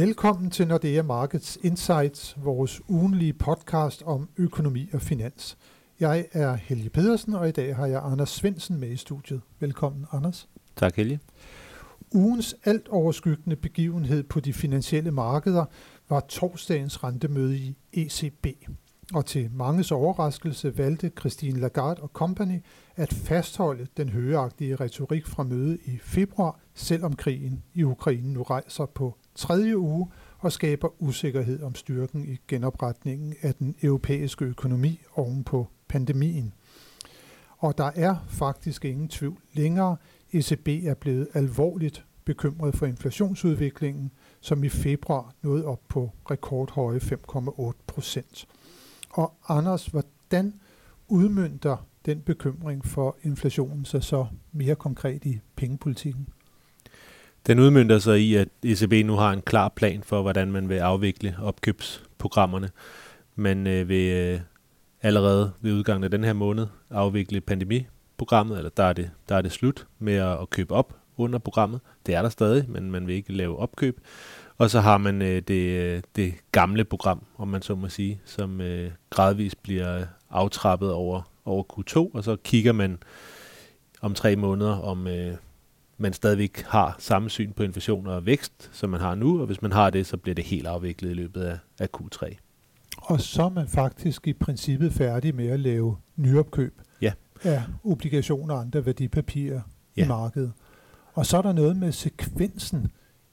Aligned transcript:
Velkommen 0.00 0.50
til 0.50 0.68
Nordea 0.68 1.02
Markets 1.02 1.58
Insights, 1.62 2.36
vores 2.44 2.80
ugenlige 2.88 3.32
podcast 3.32 4.02
om 4.02 4.28
økonomi 4.36 4.88
og 4.92 5.00
finans. 5.00 5.58
Jeg 6.00 6.26
er 6.32 6.54
Helge 6.54 6.90
Pedersen, 6.90 7.34
og 7.34 7.48
i 7.48 7.50
dag 7.50 7.76
har 7.76 7.86
jeg 7.86 8.00
Anders 8.04 8.30
Svensen 8.30 8.80
med 8.80 8.90
i 8.90 8.96
studiet. 8.96 9.40
Velkommen, 9.58 10.06
Anders. 10.12 10.48
Tak, 10.76 10.96
Helge. 10.96 11.20
Ugens 12.14 12.54
alt 12.64 12.88
overskyggende 12.88 13.56
begivenhed 13.56 14.22
på 14.22 14.40
de 14.40 14.52
finansielle 14.52 15.10
markeder 15.10 15.64
var 16.08 16.20
torsdagens 16.20 17.04
rentemøde 17.04 17.56
i 17.58 17.76
ECB. 17.92 18.46
Og 19.14 19.26
til 19.26 19.50
manges 19.52 19.92
overraskelse 19.92 20.78
valgte 20.78 21.10
Christine 21.18 21.60
Lagarde 21.60 22.02
og 22.02 22.10
Company 22.12 22.62
at 22.96 23.12
fastholde 23.12 23.86
den 23.96 24.08
højagtige 24.08 24.76
retorik 24.76 25.26
fra 25.26 25.42
mødet 25.42 25.78
i 25.84 25.98
februar, 26.02 26.60
selvom 26.74 27.16
krigen 27.16 27.62
i 27.74 27.82
Ukraine 27.82 28.32
nu 28.32 28.42
rejser 28.42 28.86
på 28.86 29.16
tredje 29.34 29.78
uge 29.78 30.06
og 30.38 30.52
skaber 30.52 31.02
usikkerhed 31.02 31.62
om 31.62 31.74
styrken 31.74 32.24
i 32.24 32.36
genopretningen 32.48 33.34
af 33.42 33.54
den 33.54 33.76
europæiske 33.82 34.44
økonomi 34.44 35.00
oven 35.14 35.44
på 35.44 35.66
pandemien. 35.88 36.54
Og 37.58 37.78
der 37.78 37.90
er 37.94 38.16
faktisk 38.28 38.84
ingen 38.84 39.08
tvivl 39.08 39.38
længere. 39.52 39.96
ECB 40.32 40.68
er 40.68 40.94
blevet 40.94 41.28
alvorligt 41.34 42.04
bekymret 42.24 42.76
for 42.76 42.86
inflationsudviklingen, 42.86 44.10
som 44.40 44.64
i 44.64 44.68
februar 44.68 45.34
nåede 45.42 45.64
op 45.64 45.80
på 45.88 46.10
rekordhøje 46.30 46.98
5,8 46.98 47.72
procent. 47.86 48.46
Og 49.10 49.34
Anders, 49.48 49.86
hvordan 49.86 50.54
udmyndter 51.08 51.86
den 52.06 52.20
bekymring 52.20 52.86
for 52.86 53.16
inflationen 53.22 53.84
sig 53.84 54.04
så 54.04 54.26
mere 54.52 54.74
konkret 54.74 55.24
i 55.24 55.40
pengepolitikken? 55.56 56.28
Den 57.46 57.58
udmyndter 57.58 57.98
sig 57.98 58.20
i, 58.20 58.34
at 58.34 58.48
ECB 58.62 59.06
nu 59.06 59.14
har 59.14 59.32
en 59.32 59.42
klar 59.42 59.68
plan 59.68 60.02
for, 60.02 60.22
hvordan 60.22 60.52
man 60.52 60.68
vil 60.68 60.74
afvikle 60.74 61.36
opkøbsprogrammerne. 61.42 62.70
Man 63.34 63.66
øh, 63.66 63.88
vil 63.88 64.12
øh, 64.12 64.40
allerede 65.02 65.52
ved 65.60 65.72
udgangen 65.72 66.04
af 66.04 66.10
den 66.10 66.24
her 66.24 66.32
måned 66.32 66.66
afvikle 66.90 67.40
pandemiprogrammet, 67.40 68.56
eller 68.56 68.70
der 68.70 68.84
er 68.84 68.92
det, 68.92 69.10
der 69.28 69.36
er 69.36 69.42
det 69.42 69.52
slut 69.52 69.86
med 69.98 70.14
at, 70.14 70.40
at 70.42 70.50
købe 70.50 70.74
op 70.74 70.96
under 71.16 71.38
programmet. 71.38 71.80
Det 72.06 72.14
er 72.14 72.22
der 72.22 72.28
stadig, 72.28 72.70
men 72.70 72.90
man 72.90 73.06
vil 73.06 73.14
ikke 73.14 73.32
lave 73.32 73.58
opkøb. 73.58 74.00
Og 74.60 74.70
så 74.70 74.80
har 74.80 74.98
man 74.98 75.22
øh, 75.22 75.42
det, 75.48 75.80
øh, 75.80 76.02
det 76.16 76.34
gamle 76.52 76.84
program, 76.84 77.22
om 77.38 77.48
man 77.48 77.62
så 77.62 77.74
må 77.74 77.88
sige, 77.88 78.20
som 78.24 78.60
øh, 78.60 78.90
gradvist 79.10 79.62
bliver 79.62 80.04
aftrappet 80.30 80.92
over, 80.92 81.30
over 81.44 81.64
Q2, 81.72 82.16
og 82.16 82.24
så 82.24 82.36
kigger 82.44 82.72
man 82.72 82.98
om 84.00 84.14
tre 84.14 84.36
måneder, 84.36 84.72
om 84.72 85.06
øh, 85.06 85.34
man 85.98 86.12
stadigvæk 86.12 86.62
har 86.66 86.96
samme 86.98 87.30
syn 87.30 87.52
på 87.52 87.62
inflation 87.62 88.06
og 88.06 88.26
vækst, 88.26 88.70
som 88.72 88.90
man 88.90 89.00
har 89.00 89.14
nu, 89.14 89.40
og 89.40 89.46
hvis 89.46 89.62
man 89.62 89.72
har 89.72 89.90
det, 89.90 90.06
så 90.06 90.16
bliver 90.16 90.34
det 90.34 90.44
helt 90.44 90.66
afviklet 90.66 91.10
i 91.10 91.14
løbet 91.14 91.42
af, 91.42 91.58
af 91.78 91.88
Q3. 91.96 92.34
Og 92.96 93.20
så 93.20 93.42
er 93.42 93.50
man 93.50 93.68
faktisk 93.68 94.26
i 94.26 94.32
princippet 94.32 94.92
færdig 94.92 95.34
med 95.34 95.48
at 95.48 95.60
lave 95.60 95.96
nyopkøb 96.16 96.80
ja. 97.02 97.12
af 97.42 97.62
obligationer 97.84 98.54
og 98.54 98.60
andre 98.60 98.86
værdipapirer 98.86 99.60
ja. 99.96 100.04
i 100.04 100.08
markedet. 100.08 100.52
Og 101.14 101.26
så 101.26 101.38
er 101.38 101.42
der 101.42 101.52
noget 101.52 101.76
med 101.76 101.92
sekvensen 101.92 102.90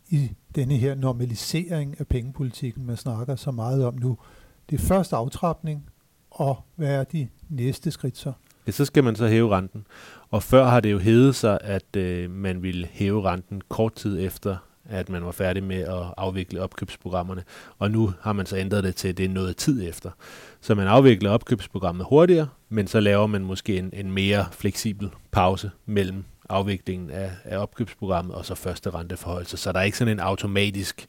i 0.10 0.32
denne 0.56 0.76
her 0.76 0.96
normalisering 0.96 1.96
af 2.00 2.08
pengepolitikken, 2.08 2.86
man 2.86 2.98
snakker 2.98 3.36
så 3.36 3.52
meget 3.52 3.86
om 3.86 3.96
nu. 3.96 4.18
Det 4.70 4.80
er 4.80 4.84
først 4.84 5.14
aftrapning, 5.14 5.90
og 6.32 6.58
hvad 6.76 6.96
er 6.96 7.04
de 7.04 7.28
næste 7.50 7.92
skridt 7.92 8.18
så? 8.18 8.34
Ja, 8.68 8.72
så 8.72 8.86
skal 8.86 9.04
man 9.04 9.16
så 9.16 9.28
hæve 9.28 9.56
renten. 9.56 9.86
Og 10.30 10.44
før 10.44 10.66
har 10.66 10.80
det 10.80 10.92
jo 10.92 11.00
hævet 11.00 11.36
sig, 11.36 11.60
at 11.62 11.96
øh, 11.96 12.32
man 12.32 12.62
ville 12.62 12.88
hæve 12.92 13.22
renten 13.22 13.62
kort 13.70 13.94
tid 13.94 14.26
efter, 14.26 14.58
at 14.86 15.10
man 15.10 15.26
var 15.26 15.32
færdig 15.32 15.64
med 15.64 15.78
at 15.78 16.14
afvikle 16.18 16.62
opkøbsprogrammerne. 16.62 17.44
Og 17.80 17.92
nu 17.92 18.14
har 18.22 18.34
man 18.34 18.46
så 18.46 18.58
ændret 18.58 18.84
det 18.84 18.96
til, 18.96 19.08
at 19.08 19.18
det 19.18 19.26
er 19.26 19.30
noget 19.30 19.58
tid 19.58 19.90
efter. 19.90 20.12
Så 20.62 20.76
man 20.76 20.88
afvikler 20.88 21.30
opkøbsprogrammet 21.30 22.06
hurtigere, 22.10 22.48
men 22.70 22.88
så 22.88 23.00
laver 23.00 23.28
man 23.28 23.44
måske 23.44 23.78
en, 23.78 23.90
en 23.94 24.12
mere 24.12 24.46
fleksibel 24.52 25.10
pause 25.32 25.72
mellem 25.86 26.24
afviklingen 26.50 27.10
af, 27.10 27.32
af 27.44 27.58
opkøbsprogrammet 27.58 28.36
og 28.36 28.46
så 28.46 28.56
første 28.56 28.90
renteforhold. 28.90 29.46
Så 29.46 29.72
der 29.72 29.80
er 29.80 29.84
ikke 29.84 29.98
sådan 29.98 30.14
en 30.14 30.20
automatisk 30.20 31.06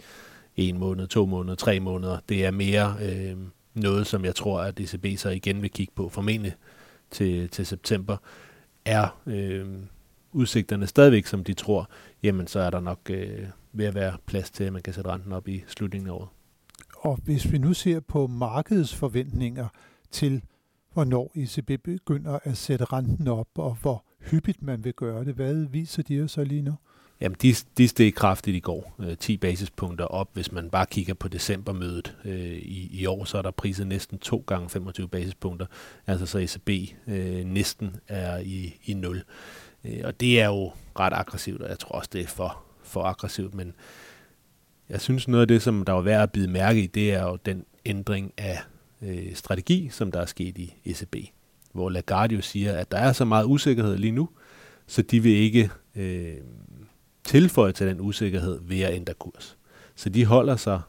en 0.57 0.79
måned, 0.79 1.07
to 1.07 1.27
måneder, 1.27 1.55
tre 1.55 1.81
måneder. 1.81 2.19
Det 2.29 2.45
er 2.45 2.51
mere 2.51 2.97
øh, 3.03 3.37
noget, 3.75 4.07
som 4.07 4.25
jeg 4.25 4.35
tror, 4.35 4.61
at 4.61 4.81
ECB 4.81 5.19
så 5.19 5.29
igen 5.29 5.63
vil 5.63 5.71
kigge 5.71 5.93
på, 5.97 6.09
formentlig 6.09 6.55
til, 7.11 7.49
til 7.49 7.67
september. 7.67 8.17
Er 8.85 9.21
øh, 9.27 9.67
udsigterne 10.33 10.87
stadigvæk, 10.87 11.27
som 11.27 11.45
de 11.45 11.55
tror, 11.55 11.89
jamen 12.23 12.47
så 12.47 12.61
er 12.61 12.71
der 12.71 12.81
nok 12.81 12.99
øh, 13.11 13.47
ved 13.73 13.87
at 13.87 13.95
være 13.95 14.17
plads 14.27 14.51
til, 14.51 14.65
at 14.65 14.73
man 14.73 14.83
kan 14.83 14.95
sætte 14.95 15.11
renten 15.11 15.33
op 15.33 15.49
i 15.49 15.65
slutningen 15.67 16.11
af 16.11 16.15
året. 16.15 16.29
Og 16.99 17.19
hvis 17.25 17.53
vi 17.53 17.59
nu 17.59 17.75
ser 17.75 18.01
på 18.01 18.27
markedets 18.27 18.95
forventninger 18.95 19.69
til, 20.11 20.43
hvornår 20.93 21.33
ECB 21.35 21.83
begynder 21.85 22.39
at 22.45 22.57
sætte 22.57 22.85
renten 22.85 23.29
op, 23.29 23.49
og 23.55 23.75
hvor 23.81 24.05
hyppigt 24.21 24.63
man 24.63 24.85
vil 24.85 24.93
gøre 24.93 25.25
det, 25.25 25.35
hvad 25.35 25.55
viser 25.55 26.03
de 26.03 26.29
så 26.29 26.45
lige 26.45 26.63
nu? 26.63 26.75
Jamen, 27.21 27.37
de, 27.43 27.55
de 27.79 27.89
steg 27.89 28.15
kraftigt 28.15 28.57
i 28.57 28.61
går. 28.61 28.95
Øh, 29.01 29.17
10 29.17 29.37
basispunkter 29.37 30.05
op. 30.05 30.29
Hvis 30.33 30.53
man 30.53 30.71
bare 30.71 30.87
kigger 30.87 31.15
på 31.15 31.29
decembermødet 31.29 32.17
øh, 32.25 32.57
i, 32.57 32.89
i 32.93 33.07
år, 33.07 33.25
så 33.25 33.39
er 33.39 33.43
der 33.43 33.51
priset 33.51 33.87
næsten 33.87 34.19
2 34.19 34.45
gange 34.47 34.69
25 34.69 35.09
basispunkter. 35.09 35.67
Altså 36.07 36.27
så 36.27 36.39
ECB 36.39 36.95
øh, 37.07 37.45
næsten 37.45 37.97
er 38.09 38.39
i, 38.39 38.81
i 38.85 38.95
0. 38.95 39.23
Øh, 39.85 40.01
og 40.05 40.21
det 40.21 40.41
er 40.41 40.47
jo 40.47 40.73
ret 40.99 41.13
aggressivt, 41.13 41.63
og 41.63 41.69
jeg 41.69 41.79
tror 41.79 41.95
også, 41.95 42.11
det 42.13 42.21
er 42.21 42.27
for, 42.27 42.63
for 42.83 43.03
aggressivt. 43.03 43.55
Men 43.55 43.75
jeg 44.89 45.01
synes, 45.01 45.29
noget 45.29 45.43
af 45.43 45.49
det, 45.49 45.63
som 45.63 45.85
der 45.85 45.93
var 45.93 46.01
værd 46.01 46.23
at 46.23 46.33
bide 46.33 46.49
mærke 46.49 46.83
i, 46.83 46.87
det 46.87 47.15
er 47.15 47.23
jo 47.23 47.37
den 47.37 47.65
ændring 47.85 48.33
af 48.37 48.59
øh, 49.03 49.35
strategi, 49.35 49.89
som 49.89 50.13
der 50.13 50.21
er 50.21 50.27
sket 50.27 50.59
i 50.59 50.75
ECB. 50.85 51.17
Hvor 51.79 51.91
Lagarde 51.91 52.35
jo 52.35 52.41
siger, 52.41 52.73
at 52.73 52.91
der 52.93 52.99
er 52.99 53.13
så 53.13 53.25
meget 53.25 53.45
usikkerhed 53.45 53.97
lige 53.97 54.13
nu, 54.13 54.29
så 54.87 55.03
de 55.03 55.23
vil 55.23 55.33
ikke... 55.33 55.71
Øh, 55.97 56.35
tilføje 57.29 57.73
til 57.73 57.87
den 57.87 58.01
usikkerhed 58.01 58.59
ved 58.63 58.81
at 58.81 58.95
ændre 58.95 59.15
kurs. 59.15 59.57
Så 59.95 60.09
de 60.09 60.25
holder 60.25 60.57
sig 60.57 60.81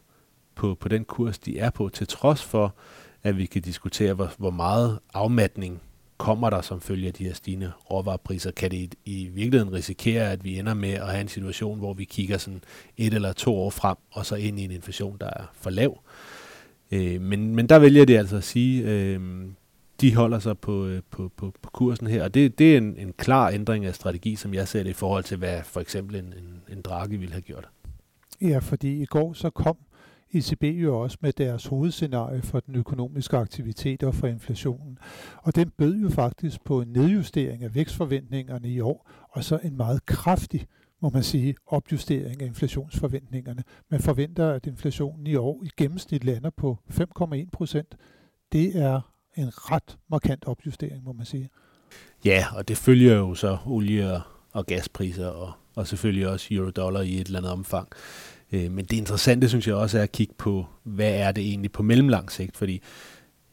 på, 0.55 0.75
på 0.75 0.87
den 0.87 1.05
kurs, 1.05 1.39
de 1.39 1.59
er 1.59 1.69
på, 1.69 1.89
til 1.89 2.07
trods 2.07 2.43
for, 2.43 2.75
at 3.23 3.37
vi 3.37 3.45
kan 3.45 3.61
diskutere, 3.61 4.13
hvor, 4.13 4.31
hvor 4.37 4.49
meget 4.49 4.99
afmatning 5.13 5.81
kommer 6.17 6.49
der 6.49 6.61
som 6.61 6.81
følge 6.81 7.07
af 7.07 7.13
de 7.13 7.23
her 7.23 7.33
stigende 7.33 7.71
råvarepriser. 7.91 8.51
Kan 8.51 8.71
det 8.71 8.77
i, 8.77 8.89
i 9.05 9.29
virkeligheden 9.29 9.73
risikere, 9.73 10.31
at 10.31 10.43
vi 10.43 10.59
ender 10.59 10.73
med 10.73 10.93
at 10.93 11.07
have 11.07 11.21
en 11.21 11.27
situation, 11.27 11.79
hvor 11.79 11.93
vi 11.93 12.03
kigger 12.03 12.37
sådan 12.37 12.61
et 12.97 13.13
eller 13.13 13.33
to 13.33 13.55
år 13.55 13.69
frem, 13.69 13.97
og 14.11 14.25
så 14.25 14.35
ind 14.35 14.59
i 14.59 14.63
en 14.63 14.71
inflation, 14.71 15.17
der 15.21 15.27
er 15.27 15.43
for 15.53 15.69
lav? 15.69 16.03
Øh, 16.91 17.21
men, 17.21 17.55
men 17.55 17.69
der 17.69 17.79
vælger 17.79 18.05
de 18.05 18.17
altså 18.17 18.37
at 18.37 18.43
sige, 18.43 18.83
øh, 18.83 19.45
de 20.01 20.15
holder 20.15 20.39
sig 20.39 20.59
på, 20.59 20.85
øh, 20.85 21.01
på, 21.11 21.31
på, 21.37 21.53
på 21.61 21.69
kursen 21.69 22.07
her. 22.07 22.23
Og 22.23 22.33
det, 22.33 22.59
det 22.59 22.73
er 22.73 22.77
en, 22.77 22.97
en 22.97 23.13
klar 23.13 23.49
ændring 23.49 23.85
af 23.85 23.95
strategi, 23.95 24.35
som 24.35 24.53
jeg 24.53 24.67
ser 24.67 24.83
det 24.83 24.89
i 24.89 24.93
forhold 24.93 25.23
til, 25.23 25.37
hvad 25.37 25.63
for 25.63 25.79
eksempel 25.79 26.15
en, 26.15 26.25
en, 26.25 26.61
en 26.69 26.81
drage 26.81 27.19
ville 27.19 27.31
have 27.31 27.41
gjort. 27.41 27.69
Ja, 28.41 28.59
fordi 28.59 29.01
i 29.01 29.05
går 29.05 29.33
så 29.33 29.49
kom 29.49 29.77
ECB 30.33 30.63
jo 30.63 30.99
også 30.99 31.17
med 31.21 31.33
deres 31.33 31.65
hovedscenarie 31.65 32.41
for 32.41 32.59
den 32.59 32.75
økonomiske 32.75 33.37
aktivitet 33.37 34.03
og 34.03 34.15
for 34.15 34.27
inflationen. 34.27 34.97
Og 35.37 35.55
den 35.55 35.69
bød 35.69 35.95
jo 35.95 36.09
faktisk 36.09 36.63
på 36.63 36.81
en 36.81 36.87
nedjustering 36.87 37.63
af 37.63 37.75
vækstforventningerne 37.75 38.69
i 38.69 38.79
år, 38.79 39.09
og 39.29 39.43
så 39.43 39.59
en 39.63 39.77
meget 39.77 40.05
kraftig, 40.05 40.67
må 41.01 41.09
man 41.09 41.23
sige, 41.23 41.55
opjustering 41.67 42.41
af 42.41 42.45
inflationsforventningerne. 42.45 43.63
Man 43.91 43.99
forventer, 43.99 44.51
at 44.51 44.67
inflationen 44.67 45.27
i 45.27 45.35
år 45.35 45.63
i 45.63 45.69
gennemsnit 45.77 46.23
lander 46.23 46.49
på 46.49 46.77
5,1 46.89 47.49
procent. 47.53 47.95
Det 48.51 48.75
er 48.75 49.01
en 49.39 49.71
ret 49.71 49.97
markant 50.09 50.45
opjustering, 50.47 51.03
må 51.03 51.13
man 51.13 51.25
sige. 51.25 51.49
Ja, 52.25 52.45
og 52.55 52.67
det 52.67 52.77
følger 52.77 53.15
jo 53.15 53.35
så 53.35 53.57
olie- 53.65 54.21
og 54.51 54.65
gaspriser, 54.65 55.27
og, 55.27 55.51
og 55.75 55.87
selvfølgelig 55.87 56.27
også 56.27 56.47
euro-dollar 56.51 57.01
i 57.01 57.15
et 57.21 57.27
eller 57.27 57.39
andet 57.39 57.51
omfang. 57.51 57.87
Øh, 58.51 58.71
men 58.71 58.85
det 58.85 58.97
interessante, 58.97 59.49
synes 59.49 59.67
jeg 59.67 59.75
også, 59.75 59.99
er 59.99 60.03
at 60.03 60.11
kigge 60.11 60.33
på, 60.37 60.65
hvad 60.83 61.11
er 61.11 61.31
det 61.31 61.43
egentlig 61.43 61.71
på 61.71 61.83
mellemlang 61.83 62.31
sigt, 62.31 62.57
fordi 62.57 62.81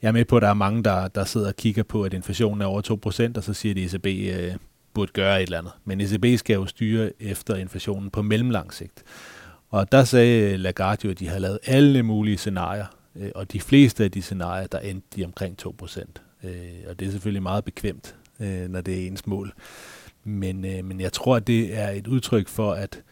jeg 0.03 0.09
er 0.09 0.13
med 0.13 0.25
på, 0.25 0.37
at 0.37 0.43
der 0.43 0.49
er 0.49 0.55
mange, 0.55 0.85
der, 0.85 1.09
der 1.09 1.25
sidder 1.25 1.49
og 1.49 1.57
kigger 1.57 1.83
på, 1.83 2.03
at 2.03 2.15
inflationen 2.15 2.63
er 2.63 2.67
over 2.67 3.31
2%, 3.33 3.37
og 3.37 3.45
så 3.45 3.55
siger 3.55 3.75
de, 3.75 3.85
at 3.85 3.95
ECB 3.95 4.07
øh, 4.07 4.55
burde 4.95 5.13
gøre 5.13 5.43
et 5.43 5.47
eller 5.47 5.59
andet. 5.59 5.73
Men 5.85 6.01
ECB 6.01 6.39
skal 6.39 6.55
jo 6.55 6.67
styre 6.67 7.23
efter 7.23 7.57
inflationen 7.57 8.11
på 8.11 8.23
mellemlang 8.23 8.75
sigt. 8.75 9.03
Og 9.71 9.93
der 9.93 10.05
sagde 10.05 10.57
Lagarde 10.57 11.01
jo, 11.05 11.11
at 11.11 11.19
de 11.19 11.29
har 11.29 11.39
lavet 11.39 11.59
alle 11.67 12.03
mulige 12.03 12.39
scenarier 12.39 12.87
Øh, 13.19 13.31
og 13.35 13.53
de 13.53 13.61
fleste 13.61 14.05
af 14.05 14.11
de 14.11 14.23
scenarier, 14.23 14.67
der 14.67 14.79
endte 14.79 15.07
de 15.17 15.25
omkring 15.25 15.57
2%. 15.67 16.05
Øh, 16.45 16.51
og 16.89 16.99
det 16.99 17.07
er 17.07 17.11
selvfølgelig 17.11 17.43
meget 17.43 17.65
bekvemt, 17.65 18.17
øh, 18.41 18.69
når 18.69 18.81
det 18.81 19.03
er 19.03 19.07
ens 19.07 19.27
mål. 19.27 19.53
Men, 20.25 20.65
øh, 20.65 20.85
men 20.85 21.01
jeg 21.01 21.13
tror, 21.13 21.37
at 21.37 21.47
det 21.47 21.79
er 21.79 21.91
et 21.91 22.07
udtryk 22.07 22.49
for, 22.49 22.73
at 22.73 23.03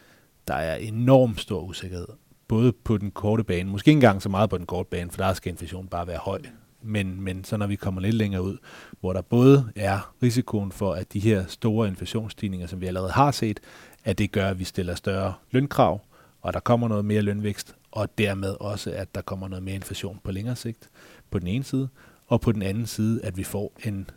der 0.48 0.54
er 0.54 0.76
enormt 0.76 1.40
stor 1.40 1.60
usikkerhed. 1.60 2.06
Både 2.48 2.72
på 2.72 2.98
den 2.98 3.10
korte 3.10 3.44
bane, 3.44 3.70
måske 3.70 3.88
ikke 3.88 3.96
engang 3.96 4.22
så 4.22 4.28
meget 4.28 4.50
på 4.50 4.58
den 4.58 4.66
korte 4.66 4.88
bane, 4.90 5.10
for 5.10 5.22
der 5.22 5.34
skal 5.34 5.50
inflationen 5.50 5.88
bare 5.88 6.06
være 6.06 6.18
høj. 6.18 6.40
Men, 6.82 7.20
men 7.20 7.44
så 7.44 7.56
når 7.56 7.66
vi 7.66 7.76
kommer 7.76 8.00
lidt 8.00 8.14
længere 8.14 8.42
ud, 8.42 8.56
hvor 9.00 9.12
der 9.12 9.22
både 9.22 9.72
er 9.76 10.14
risikoen 10.22 10.72
for, 10.72 10.92
at 10.92 11.12
de 11.12 11.20
her 11.20 11.44
store 11.46 11.88
inflationsstigninger, 11.88 12.66
som 12.66 12.80
vi 12.80 12.86
allerede 12.86 13.12
har 13.12 13.30
set, 13.30 13.60
at 14.04 14.18
det 14.18 14.32
gør, 14.32 14.48
at 14.48 14.58
vi 14.58 14.64
stiller 14.64 14.94
større 14.94 15.34
lønkrav, 15.50 16.00
og 16.40 16.52
der 16.52 16.60
kommer 16.60 16.88
noget 16.88 17.04
mere 17.04 17.22
lønvækst, 17.22 17.74
og 17.94 18.18
dermed 18.18 18.56
også, 18.60 18.90
at 18.90 19.14
der 19.14 19.20
kommer 19.20 19.48
noget 19.48 19.62
mere 19.62 19.74
inflation 19.74 20.20
på 20.24 20.32
længere 20.32 20.56
sigt 20.56 20.90
på 21.30 21.38
den 21.38 21.48
ene 21.48 21.64
side, 21.64 21.88
og 22.26 22.40
på 22.40 22.52
den 22.52 22.62
anden 22.62 22.86
side, 22.86 23.24
at 23.24 23.36
vi 23.36 23.44
får 23.44 23.72
en 23.84 24.10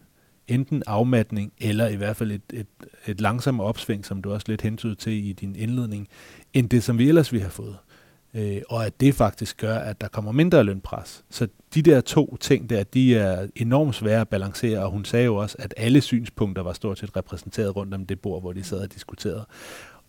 enten 0.47 0.83
afmatning, 0.87 1.53
eller 1.57 1.87
i 1.87 1.95
hvert 1.95 2.15
fald 2.15 2.31
et, 2.31 2.41
et, 2.53 2.67
et 3.07 3.21
langsommere 3.21 3.67
opsving, 3.67 4.05
som 4.05 4.21
du 4.21 4.31
også 4.31 4.45
lidt 4.49 4.61
hentyder 4.61 4.95
til 4.95 5.27
i 5.27 5.33
din 5.33 5.55
indledning, 5.55 6.07
end 6.53 6.69
det, 6.69 6.83
som 6.83 6.97
vi 6.97 7.09
ellers 7.09 7.33
vi 7.33 7.39
har 7.39 7.49
fået. 7.49 7.77
Øh, 8.33 8.61
og 8.69 8.85
at 8.85 8.99
det 8.99 9.15
faktisk 9.15 9.57
gør, 9.57 9.75
at 9.75 10.01
der 10.01 10.07
kommer 10.07 10.31
mindre 10.31 10.63
lønpres. 10.63 11.23
Så 11.29 11.47
de 11.73 11.81
der 11.81 12.01
to 12.01 12.37
ting 12.39 12.69
der, 12.69 12.83
de 12.83 13.15
er 13.15 13.47
enormt 13.55 13.95
svære 13.95 14.21
at 14.21 14.29
balancere, 14.29 14.83
og 14.83 14.91
hun 14.91 15.05
sagde 15.05 15.25
jo 15.25 15.35
også, 15.35 15.55
at 15.59 15.73
alle 15.77 16.01
synspunkter 16.01 16.63
var 16.63 16.73
stort 16.73 16.99
set 16.99 17.17
repræsenteret 17.17 17.75
rundt 17.75 17.93
om 17.93 18.05
det 18.05 18.19
bord, 18.19 18.41
hvor 18.41 18.53
de 18.53 18.63
sad 18.63 18.79
og 18.79 18.93
diskuterede. 18.93 19.45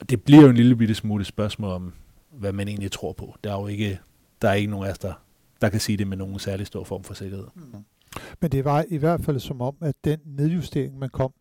Og 0.01 0.11
det 0.11 0.23
bliver 0.23 0.43
jo 0.43 0.49
en 0.49 0.57
lille 0.57 0.77
bitte 0.77 0.95
smule 0.95 1.25
spørgsmål 1.25 1.71
om, 1.71 1.93
hvad 2.39 2.53
man 2.53 2.69
egentlig 2.69 2.93
tror 2.93 3.13
på. 3.13 3.35
Der 3.45 3.55
er 3.55 3.61
jo 3.61 3.67
ikke, 3.67 4.01
der 4.43 4.49
er 4.49 4.55
ikke 4.55 4.71
nogen 4.71 4.87
af 4.87 4.91
os, 4.91 4.99
der, 4.99 5.13
der 5.61 5.69
kan 5.69 5.81
sige 5.81 5.97
det 5.97 6.07
med 6.07 6.17
nogen 6.17 6.39
særlig 6.39 6.67
stor 6.67 6.85
form 6.85 7.05
for 7.05 7.15
sikkerhed. 7.15 7.47
Mm. 7.55 7.85
Men 8.41 8.53
det 8.53 8.65
var 8.65 8.85
i 8.89 8.97
hvert 8.97 9.25
fald 9.25 9.41
som 9.41 9.61
om, 9.61 9.77
at 9.81 9.95
den 10.05 10.19
nedjustering, 10.25 10.99
man 10.99 11.11
kom 11.11 11.33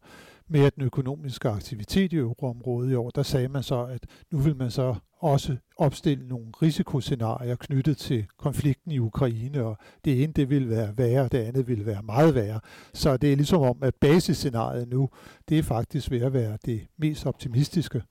med 0.49 0.71
den 0.71 0.83
økonomiske 0.83 1.49
aktivitet 1.49 2.13
i 2.13 2.15
euroområdet 2.15 2.91
i 2.91 2.95
år, 2.95 3.09
der 3.09 3.23
sagde 3.23 3.47
man 3.47 3.63
så, 3.63 3.85
at 3.85 4.05
nu 4.31 4.38
vil 4.38 4.55
man 4.55 4.71
så 4.71 4.95
også 5.19 5.55
opstille 5.77 6.27
nogle 6.27 6.45
risikoscenarier 6.61 7.55
knyttet 7.55 7.97
til 7.97 8.25
konflikten 8.38 8.91
i 8.91 9.00
Ukraine, 9.00 9.63
og 9.63 9.77
det 10.05 10.23
ene 10.23 10.33
det 10.33 10.50
vil 10.50 10.69
være 10.69 10.97
værre, 10.97 11.27
det 11.27 11.38
andet 11.38 11.67
vil 11.67 11.85
være 11.85 12.03
meget 12.03 12.35
værre. 12.35 12.59
Så 12.93 13.17
det 13.17 13.31
er 13.31 13.35
ligesom 13.35 13.61
om, 13.61 13.77
at 13.83 13.95
basisscenariet 13.95 14.88
nu, 14.88 15.09
det 15.50 15.59
er 15.59 15.63
faktisk 15.63 16.11
ved 16.11 16.21
at 16.21 16.33
være 16.33 16.57
det 16.65 16.88
mest 16.97 17.25
optimistiske 17.25 18.01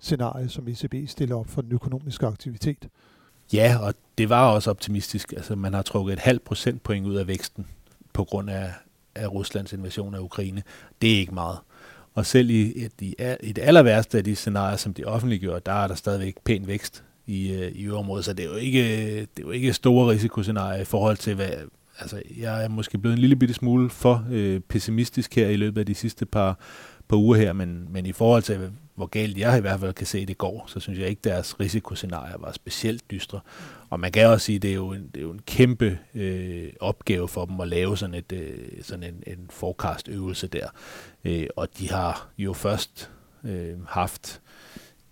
scenarie, 0.00 0.48
som 0.48 0.68
ECB 0.68 0.94
stiller 1.08 1.36
op 1.36 1.48
for 1.48 1.62
den 1.62 1.72
økonomiske 1.72 2.26
aktivitet. 2.26 2.88
Ja, 3.52 3.76
og 3.80 3.94
det 4.18 4.28
var 4.28 4.50
også 4.50 4.70
optimistisk. 4.70 5.32
Altså, 5.32 5.56
man 5.56 5.74
har 5.74 5.82
trukket 5.82 6.12
et 6.12 6.18
halvt 6.18 6.44
procentpoint 6.44 7.06
ud 7.06 7.14
af 7.14 7.26
væksten 7.26 7.66
på 8.12 8.24
grund 8.24 8.50
af, 8.50 8.72
af 9.14 9.32
Ruslands 9.32 9.72
invasion 9.72 10.14
af 10.14 10.18
Ukraine. 10.18 10.62
Det 11.02 11.14
er 11.14 11.18
ikke 11.18 11.34
meget. 11.34 11.58
Og 12.14 12.26
selv 12.26 12.50
i, 12.50 12.88
i, 12.98 13.14
i 13.42 13.52
det 13.52 13.62
aller 13.62 13.82
værste 13.82 14.18
af 14.18 14.24
de 14.24 14.36
scenarier, 14.36 14.76
som 14.76 14.94
de 14.94 15.04
offentliggjorde, 15.04 15.60
der 15.66 15.72
er 15.72 15.88
der 15.88 15.94
stadigvæk 15.94 16.34
pæn 16.44 16.66
vækst 16.66 17.04
i, 17.26 17.52
øh, 17.52 17.72
i 17.72 17.82
øvrigt. 17.82 18.24
Så 18.24 18.32
det 18.32 18.44
er 18.44 18.48
jo 18.48 18.56
ikke, 18.56 18.82
det 19.20 19.38
er 19.38 19.42
jo 19.42 19.50
ikke 19.50 19.72
store 19.72 20.10
risikoscenarier 20.10 20.80
i 20.80 20.84
forhold 20.84 21.16
til, 21.16 21.34
hvad, 21.34 21.50
altså, 21.98 22.22
jeg 22.38 22.64
er 22.64 22.68
måske 22.68 22.98
blevet 22.98 23.14
en 23.14 23.20
lille 23.20 23.36
bitte 23.36 23.54
smule 23.54 23.90
for 23.90 24.26
øh, 24.30 24.60
pessimistisk 24.60 25.34
her 25.36 25.48
i 25.48 25.56
løbet 25.56 25.80
af 25.80 25.86
de 25.86 25.94
sidste 25.94 26.26
par, 26.26 26.58
par 27.08 27.16
uger 27.16 27.36
her, 27.36 27.52
men, 27.52 27.86
men 27.90 28.06
i 28.06 28.12
forhold 28.12 28.42
til, 28.42 28.70
hvor 29.00 29.06
galt 29.06 29.38
jeg 29.38 29.58
i 29.58 29.60
hvert 29.60 29.80
fald 29.80 29.92
kan 29.92 30.06
se 30.06 30.26
det 30.26 30.38
går, 30.38 30.64
så 30.66 30.80
synes 30.80 30.98
jeg 30.98 31.08
ikke, 31.08 31.20
deres 31.24 31.60
risikoscenarier 31.60 32.38
var 32.38 32.52
specielt 32.52 33.10
dystre. 33.10 33.40
Og 33.90 34.00
man 34.00 34.12
kan 34.12 34.26
også 34.26 34.46
sige, 34.46 34.56
at 34.56 34.62
det 34.62 34.70
er 34.70 34.74
jo 34.74 34.92
en, 34.92 35.10
det 35.14 35.16
er 35.16 35.22
jo 35.22 35.30
en 35.30 35.40
kæmpe 35.46 35.98
øh, 36.14 36.72
opgave 36.80 37.28
for 37.28 37.44
dem 37.44 37.60
at 37.60 37.68
lave 37.68 37.96
sådan, 37.96 38.14
et, 38.14 38.32
øh, 38.32 38.82
sådan 38.82 39.04
en, 39.04 39.22
en 39.26 39.46
forecast-øvelse 39.50 40.46
der. 40.46 40.66
Øh, 41.24 41.46
og 41.56 41.68
de 41.78 41.90
har 41.90 42.28
jo 42.38 42.52
først 42.52 43.10
øh, 43.44 43.74
haft 43.86 44.40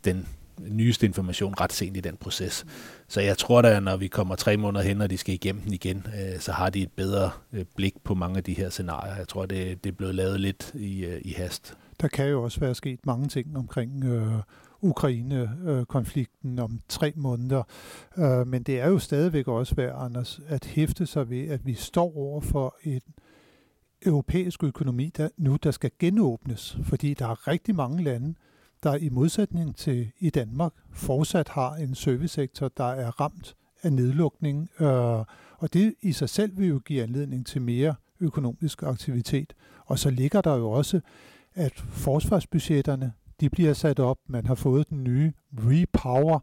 den 0.05 0.29
nyeste 0.59 1.07
information 1.07 1.55
ret 1.61 1.73
sent 1.73 1.97
i 1.97 2.01
den 2.01 2.17
proces. 2.17 2.67
Så 3.09 3.21
jeg 3.21 3.39
tror 3.39 3.63
da, 3.63 3.81
når 3.81 3.97
vi 3.97 4.09
kommer 4.09 4.37
tre 4.37 4.57
måneder 4.57 4.85
hen, 4.85 5.01
og 5.01 5.11
de 5.11 5.19
skal 5.19 5.35
igennem 5.35 5.63
den 5.63 5.73
igen, 5.73 6.07
øh, 6.07 6.41
så 6.41 6.53
har 6.53 6.71
de 6.71 6.83
et 6.83 6.93
bedre 6.93 7.31
øh, 7.53 7.65
blik 7.77 7.95
på 8.05 8.15
mange 8.15 8.37
af 8.37 8.45
de 8.45 8.55
her 8.55 8.71
scenarier. 8.71 9.17
Jeg 9.17 9.29
tror, 9.29 9.47
det, 9.47 9.85
det 9.85 9.91
er 9.91 9.97
blevet 9.97 10.15
lavet 10.15 10.41
lidt 10.41 10.73
i, 10.75 11.05
øh, 11.05 11.21
i 11.25 11.33
hast. 11.33 11.77
Der 12.01 12.09
kan 12.09 12.29
jo 12.29 12.43
også 12.43 12.61
være 12.61 12.75
sket 12.75 13.07
mange 13.07 13.29
ting 13.29 13.57
omkring 13.57 14.05
øh, 14.05 14.33
Ukraine-konflikten 14.81 16.59
øh, 16.59 16.65
om 16.65 16.81
tre 16.89 17.13
måneder. 17.17 17.63
Øh, 18.19 18.47
men 18.47 18.63
det 18.63 18.81
er 18.81 18.89
jo 18.89 18.99
stadigvæk 18.99 19.49
også 19.49 19.75
værd, 19.75 19.97
Anders, 19.99 20.41
at 20.47 20.65
hæfte 20.65 21.07
sig 21.07 21.31
ved, 21.31 21.49
at 21.49 21.67
vi 21.67 21.75
står 21.75 22.17
over 22.17 22.41
for 22.41 22.77
en 22.85 23.01
europæisk 24.07 24.65
økonomi, 24.65 25.13
der 25.17 25.29
nu 25.37 25.57
der 25.63 25.71
skal 25.71 25.91
genåbnes, 25.99 26.79
fordi 26.83 27.15
der 27.15 27.27
er 27.27 27.49
rigtig 27.49 27.75
mange 27.75 28.05
lande, 28.05 28.35
der 28.83 28.95
i 28.95 29.09
modsætning 29.09 29.77
til 29.77 30.11
i 30.19 30.31
Danmark 30.31 30.73
fortsat 30.91 31.49
har 31.49 31.75
en 31.75 31.95
servicesektor, 31.95 32.69
der 32.77 32.85
er 32.85 33.21
ramt 33.21 33.57
af 33.83 33.93
nedlukning, 33.93 34.71
øh, 34.81 35.25
og 35.59 35.73
det 35.73 35.95
i 36.03 36.13
sig 36.13 36.29
selv 36.29 36.59
vil 36.59 36.69
jo 36.69 36.79
give 36.79 37.03
anledning 37.03 37.47
til 37.47 37.63
mere 37.63 37.95
økonomisk 38.21 38.83
aktivitet. 38.83 39.55
Og 39.87 39.99
så 39.99 40.11
ligger 40.11 40.41
der 40.41 40.57
jo 40.57 40.71
også, 40.71 41.01
at 41.59 41.73
forsvarsbudgetterne, 41.79 43.13
de 43.41 43.51
bliver 43.51 43.73
sat 43.73 43.99
op. 43.99 44.19
Man 44.29 44.47
har 44.47 44.55
fået 44.55 44.89
den 44.91 45.05
nye 45.05 45.33
Repower 45.53 46.39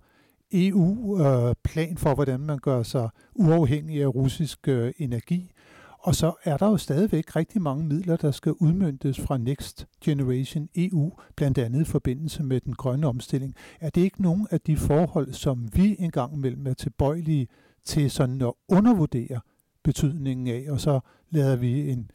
EU-plan 0.52 1.92
øh, 1.92 1.98
for, 1.98 2.14
hvordan 2.14 2.40
man 2.40 2.60
gør 2.60 2.84
sig 2.84 3.10
uafhængig 3.36 4.02
af 4.02 4.08
russisk 4.08 4.68
øh, 4.68 4.94
energi. 4.98 5.52
Og 6.00 6.16
så 6.16 6.34
er 6.44 6.58
der 6.58 6.68
jo 6.68 6.78
stadigvæk 6.78 7.36
rigtig 7.36 7.62
mange 7.62 7.86
midler, 7.86 8.16
der 8.18 8.32
skal 8.32 8.52
udmyndtes 8.52 9.20
fra 9.20 9.38
Next 9.38 9.88
Generation 10.04 10.70
EU, 10.76 11.12
blandt 11.36 11.58
andet 11.58 11.82
i 11.82 11.86
forbindelse 11.86 12.44
med 12.44 12.62
den 12.62 12.74
grønne 12.74 13.08
omstilling. 13.08 13.56
Er 13.80 13.90
det 13.90 14.02
ikke 14.02 14.22
nogen 14.22 14.48
af 14.52 14.62
de 14.62 14.78
forhold, 14.78 15.34
som 15.34 15.70
vi 15.74 15.96
engang 16.00 16.34
imellem 16.34 16.68
er 16.68 16.74
tilbøjelige 16.74 17.48
til 17.86 18.12
sådan 18.12 18.42
at 18.42 18.54
undervurdere 18.70 19.40
betydningen 19.84 20.48
af, 20.48 20.66
og 20.70 20.82
så 20.82 21.00
lader 21.30 21.56
vi 21.56 21.92
en 21.92 22.12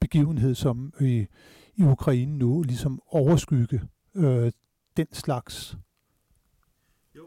begivenhed 0.00 0.54
som 0.54 0.92
i, 1.00 1.26
i 1.76 1.82
Ukraine 1.82 2.38
nu 2.38 2.62
ligesom 2.62 3.00
overskygge 3.10 3.80
øh, 4.14 4.52
den 4.96 5.06
slags 5.12 5.76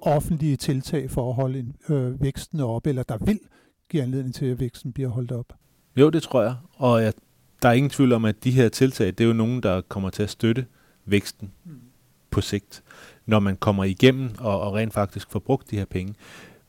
offentlige 0.01 0.55
tiltag 0.55 1.11
for 1.11 1.29
at 1.29 1.35
holde 1.35 1.59
en, 1.59 1.75
øh, 1.89 2.21
væksten 2.21 2.59
op, 2.59 2.87
eller 2.87 3.03
der 3.03 3.17
vil 3.17 3.39
give 3.89 4.03
anledning 4.03 4.35
til, 4.35 4.45
at 4.45 4.59
væksten 4.59 4.93
bliver 4.93 5.09
holdt 5.09 5.31
op. 5.31 5.53
Jo, 5.95 6.09
det 6.09 6.23
tror 6.23 6.41
jeg. 6.41 6.55
Og 6.73 7.03
jeg, 7.03 7.13
der 7.61 7.69
er 7.69 7.73
ingen 7.73 7.89
tvivl 7.89 8.13
om, 8.13 8.25
at 8.25 8.43
de 8.43 8.51
her 8.51 8.69
tiltag, 8.69 9.07
det 9.07 9.21
er 9.21 9.25
jo 9.27 9.33
nogen, 9.33 9.63
der 9.63 9.81
kommer 9.81 10.09
til 10.09 10.23
at 10.23 10.29
støtte 10.29 10.65
væksten 11.05 11.51
mm. 11.65 11.81
på 12.31 12.41
sigt, 12.41 12.83
når 13.25 13.39
man 13.39 13.57
kommer 13.57 13.83
igennem 13.83 14.29
og, 14.39 14.61
og 14.61 14.73
rent 14.73 14.93
faktisk 14.93 15.31
får 15.31 15.39
brugt 15.39 15.71
de 15.71 15.77
her 15.77 15.85
penge. 15.85 16.15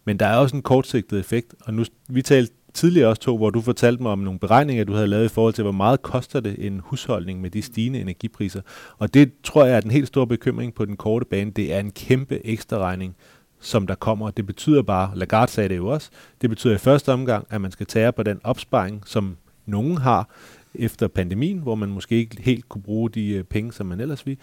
Men 0.05 0.19
der 0.19 0.27
er 0.27 0.37
også 0.37 0.57
en 0.57 0.63
kortsigtet 0.63 1.19
effekt, 1.19 1.55
og 1.61 1.75
nu, 1.75 1.85
vi 2.09 2.23
talte 2.23 2.55
tidligere 2.75 3.09
også 3.09 3.23
to, 3.23 3.37
hvor 3.37 3.51
du 3.51 3.61
fortalte 3.61 4.03
mig 4.03 4.13
om 4.13 4.19
nogle 4.19 4.39
beregninger, 4.39 4.85
du 4.85 4.93
havde 4.93 5.07
lavet 5.07 5.25
i 5.25 5.29
forhold 5.29 5.55
til, 5.55 5.63
hvor 5.63 5.73
meget 5.73 6.03
koster 6.03 6.41
det 6.41 6.67
en 6.67 6.81
husholdning 6.85 7.41
med 7.41 7.51
de 7.51 7.63
stigende 7.63 8.01
energipriser. 8.01 8.61
Og 8.99 9.15
det 9.15 9.33
tror 9.45 9.65
jeg 9.65 9.77
er 9.77 9.81
den 9.81 9.91
helt 9.91 10.09
store 10.09 10.27
bekymring 10.27 10.75
på 10.75 10.85
den 10.85 10.97
korte 10.97 11.27
bane. 11.27 11.51
Det 11.51 11.75
er 11.75 11.81
en 11.81 11.91
kæmpe 11.91 12.47
ekstra 12.47 12.79
regning, 12.79 13.17
som 13.61 13.87
der 13.87 13.95
kommer. 13.95 14.31
Det 14.31 14.47
betyder 14.47 14.83
bare, 14.83 15.13
Lagarde 15.15 15.53
sagde 15.53 15.69
det 15.69 15.77
jo 15.77 15.87
også, 15.87 16.11
det 16.41 16.51
betyder 16.51 16.75
i 16.75 16.79
første 16.79 17.13
omgang, 17.13 17.47
at 17.51 17.61
man 17.61 17.71
skal 17.71 17.87
tage 17.87 18.13
på 18.13 18.23
den 18.23 18.41
opsparing, 18.45 19.03
som 19.07 19.37
nogen 19.67 19.99
har 19.99 20.29
efter 20.75 21.09
pandemien, 21.09 21.59
hvor 21.59 21.75
man 21.75 21.89
måske 21.89 22.17
ikke 22.17 22.43
helt 22.43 22.69
kunne 22.69 22.83
bruge 22.83 23.11
de 23.11 23.29
øh, 23.31 23.45
penge, 23.45 23.73
som 23.73 23.87
man 23.87 24.01
ellers 24.01 24.27
ville. 24.27 24.41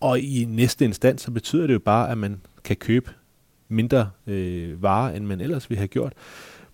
Og 0.00 0.20
i 0.20 0.44
næste 0.48 0.84
instans, 0.84 1.22
så 1.22 1.30
betyder 1.30 1.66
det 1.66 1.74
jo 1.74 1.78
bare, 1.78 2.10
at 2.10 2.18
man 2.18 2.40
kan 2.64 2.76
købe 2.76 3.10
mindre 3.68 4.10
øh, 4.26 4.82
varer, 4.82 5.16
end 5.16 5.26
man 5.26 5.40
ellers 5.40 5.70
ville 5.70 5.78
have 5.78 5.88
gjort. 5.88 6.12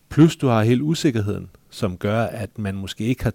Plus 0.08 0.36
du 0.36 0.46
har 0.46 0.62
hele 0.62 0.82
usikkerheden, 0.82 1.50
som 1.70 1.96
gør, 1.96 2.22
at 2.22 2.58
man 2.58 2.74
måske 2.74 3.04
ikke 3.04 3.24
har 3.24 3.32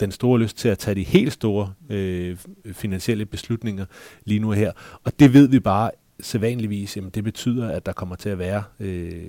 den 0.00 0.12
store 0.12 0.40
lyst 0.40 0.56
til 0.56 0.68
at 0.68 0.78
tage 0.78 0.94
de 0.94 1.02
helt 1.02 1.32
store 1.32 1.72
øh, 1.90 2.36
finansielle 2.72 3.26
beslutninger 3.26 3.84
lige 4.24 4.40
nu 4.40 4.50
her. 4.50 4.72
Og 5.04 5.12
det 5.18 5.32
ved 5.32 5.48
vi 5.48 5.60
bare 5.60 5.90
sædvanligvis, 6.20 6.96
jamen 6.96 7.10
det 7.10 7.24
betyder, 7.24 7.68
at 7.68 7.86
der 7.86 7.92
kommer 7.92 8.16
til 8.16 8.28
at 8.28 8.38
være 8.38 8.62
øh, 8.80 9.22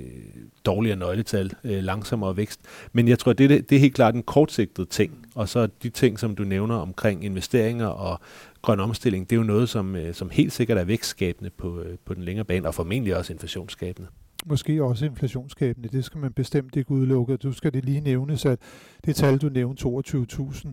dårligere 0.66 0.98
nøgletal, 0.98 1.52
øh, 1.64 1.84
langsommere 1.84 2.38
vækst. 2.38 2.60
Men 2.94 3.08
jeg 3.08 3.20
tror, 3.20 3.34
det, 3.34 3.50
det, 3.50 3.70
det 3.70 3.76
er 3.76 3.80
helt 3.80 3.96
klart 3.96 4.16
en 4.16 4.24
kortsigtet 4.24 4.90
ting. 4.90 5.26
Og 5.36 5.50
så 5.50 5.68
de 5.84 5.90
ting, 5.90 6.20
som 6.20 6.36
du 6.36 6.44
nævner 6.44 6.76
omkring 6.76 7.26
investeringer 7.26 7.88
og 7.88 8.20
grøn 8.62 8.80
omstilling, 8.80 9.30
det 9.30 9.36
er 9.36 9.40
jo 9.40 9.44
noget, 9.44 9.70
som, 9.70 9.96
øh, 9.96 10.14
som 10.14 10.30
helt 10.30 10.54
sikkert 10.54 10.78
er 10.78 10.84
vækstskabende 10.84 11.50
på, 11.50 11.80
øh, 11.80 11.98
på 12.06 12.14
den 12.14 12.24
længere 12.24 12.46
bane, 12.46 12.68
og 12.68 12.76
formentlig 12.76 13.16
også 13.18 13.34
inflationsskabende 13.34 14.08
måske 14.46 14.84
også 14.84 15.06
inflationsskabende. 15.06 15.90
Det 15.90 16.06
skal 16.06 16.20
man 16.22 16.34
bestemt 16.34 16.76
ikke 16.76 16.92
udelukke. 16.92 17.38
Du 17.38 17.52
skal 17.52 17.74
det 17.74 17.86
lige 17.86 18.02
nævnes, 18.02 18.46
at 18.46 18.60
det 19.06 19.16
tal, 19.16 19.38
du 19.38 19.50
nævnte, 19.50 19.88
22.000, 19.88 20.68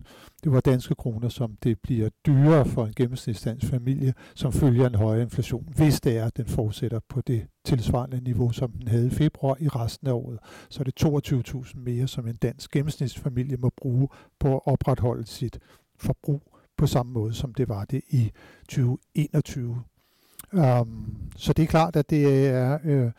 det 0.45 0.53
var 0.53 0.61
danske 0.61 0.95
kroner, 0.95 1.29
som 1.29 1.57
det 1.63 1.79
bliver 1.83 2.09
dyrere 2.27 2.67
for 2.67 2.87
en 2.87 2.93
gennemsnitsdansk 2.97 3.67
familie, 3.67 4.15
som 4.35 4.53
følger 4.53 4.87
en 4.87 4.95
højere 4.95 5.23
inflation, 5.23 5.69
hvis 5.77 6.01
det 6.01 6.19
er, 6.19 6.27
at 6.27 6.37
den 6.37 6.47
fortsætter 6.47 7.01
på 7.09 7.21
det 7.21 7.47
tilsvarende 7.65 8.21
niveau, 8.21 8.53
som 8.53 8.73
den 8.73 8.89
havde 8.89 9.07
i 9.07 9.11
februar 9.11 9.57
i 9.61 9.69
resten 9.69 10.09
af 10.09 10.13
året. 10.13 10.39
Så 10.69 10.81
er 10.81 10.85
det 10.85 11.05
22.000 11.55 11.79
mere, 11.79 12.09
som 12.09 12.29
en 12.29 12.37
dansk 12.37 12.71
gennemsnitsfamilie 12.71 13.57
må 13.57 13.71
bruge 13.77 14.09
på 14.41 14.55
at 14.55 14.61
opretholde 14.67 15.27
sit 15.27 15.59
forbrug 15.99 16.43
på 16.77 16.87
samme 16.87 17.13
måde, 17.13 17.35
som 17.35 17.55
det 17.55 17.69
var 17.69 17.85
det 17.85 18.03
i 18.09 18.31
2021. 18.69 19.83
Um, 20.53 20.61
øhm, 20.61 21.17
så 21.37 21.53
det 21.53 21.63
er 21.63 21.67
klart, 21.67 21.97
at 21.97 22.11
det 22.11 22.47
er 22.47 22.79
øh, 22.85 23.11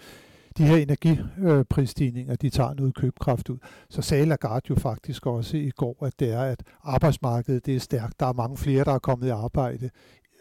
de 0.58 0.64
her 0.64 0.78
energiprisstigninger, 0.78 2.36
de 2.36 2.50
tager 2.50 2.74
noget 2.74 2.96
købekraft 2.96 3.50
ud. 3.50 3.58
Så 3.90 4.02
sagde 4.02 4.26
Lagarde 4.26 4.66
jo 4.70 4.76
faktisk 4.76 5.26
også 5.26 5.58
i 5.58 5.70
går, 5.70 6.06
at 6.06 6.14
det 6.20 6.32
er, 6.32 6.42
at 6.42 6.64
arbejdsmarkedet 6.84 7.66
det 7.66 7.76
er 7.76 7.80
stærkt. 7.80 8.20
Der 8.20 8.26
er 8.26 8.34
mange 8.34 8.58
flere, 8.58 8.84
der 8.84 8.92
er 8.92 9.00
kommet 9.00 9.28
i 9.28 9.30
arbejde 9.30 9.90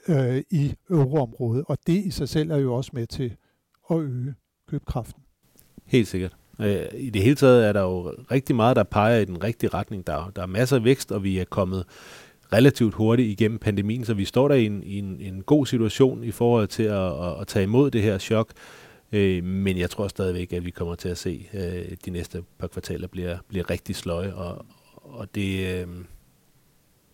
øh, 0.08 0.42
i 0.50 0.74
euroområdet, 0.90 1.64
og 1.68 1.78
det 1.86 2.04
i 2.04 2.10
sig 2.10 2.28
selv 2.28 2.50
er 2.50 2.58
jo 2.58 2.74
også 2.74 2.90
med 2.94 3.06
til 3.06 3.36
at 3.90 4.00
øge 4.00 4.34
købekraften. 4.70 5.22
Helt 5.86 6.08
sikkert. 6.08 6.36
Øh, 6.60 6.82
I 6.94 7.10
det 7.10 7.22
hele 7.22 7.36
taget 7.36 7.68
er 7.68 7.72
der 7.72 7.82
jo 7.82 8.14
rigtig 8.30 8.56
meget, 8.56 8.76
der 8.76 8.82
peger 8.82 9.18
i 9.18 9.24
den 9.24 9.44
rigtige 9.44 9.70
retning. 9.70 10.06
Der 10.06 10.12
er, 10.12 10.30
der 10.36 10.42
er 10.42 10.46
masser 10.46 10.76
af 10.76 10.84
vækst, 10.84 11.12
og 11.12 11.24
vi 11.24 11.38
er 11.38 11.44
kommet 11.44 11.84
relativt 12.52 12.94
hurtigt 12.94 13.28
igennem 13.28 13.58
pandemien, 13.58 14.04
så 14.04 14.14
vi 14.14 14.24
står 14.24 14.48
der 14.48 14.54
i 14.54 14.66
en, 14.66 14.82
i 14.82 14.98
en, 14.98 15.20
en 15.20 15.42
god 15.42 15.66
situation 15.66 16.24
i 16.24 16.30
forhold 16.30 16.68
til 16.68 16.82
at, 16.82 17.26
at, 17.26 17.40
at 17.40 17.46
tage 17.46 17.62
imod 17.62 17.90
det 17.90 18.02
her 18.02 18.18
chok. 18.18 18.52
Øh, 19.12 19.44
men 19.44 19.78
jeg 19.78 19.90
tror 19.90 20.08
stadigvæk, 20.08 20.52
at 20.52 20.64
vi 20.64 20.70
kommer 20.70 20.94
til 20.94 21.08
at 21.08 21.18
se, 21.18 21.48
øh, 21.54 21.96
de 22.04 22.10
næste 22.10 22.42
par 22.58 22.66
kvartaler 22.66 23.08
bliver, 23.08 23.38
bliver 23.48 23.70
rigtig 23.70 23.96
sløje, 23.96 24.34
og, 24.34 24.66
og 24.96 25.34
det, 25.34 25.80
øh, 25.82 25.88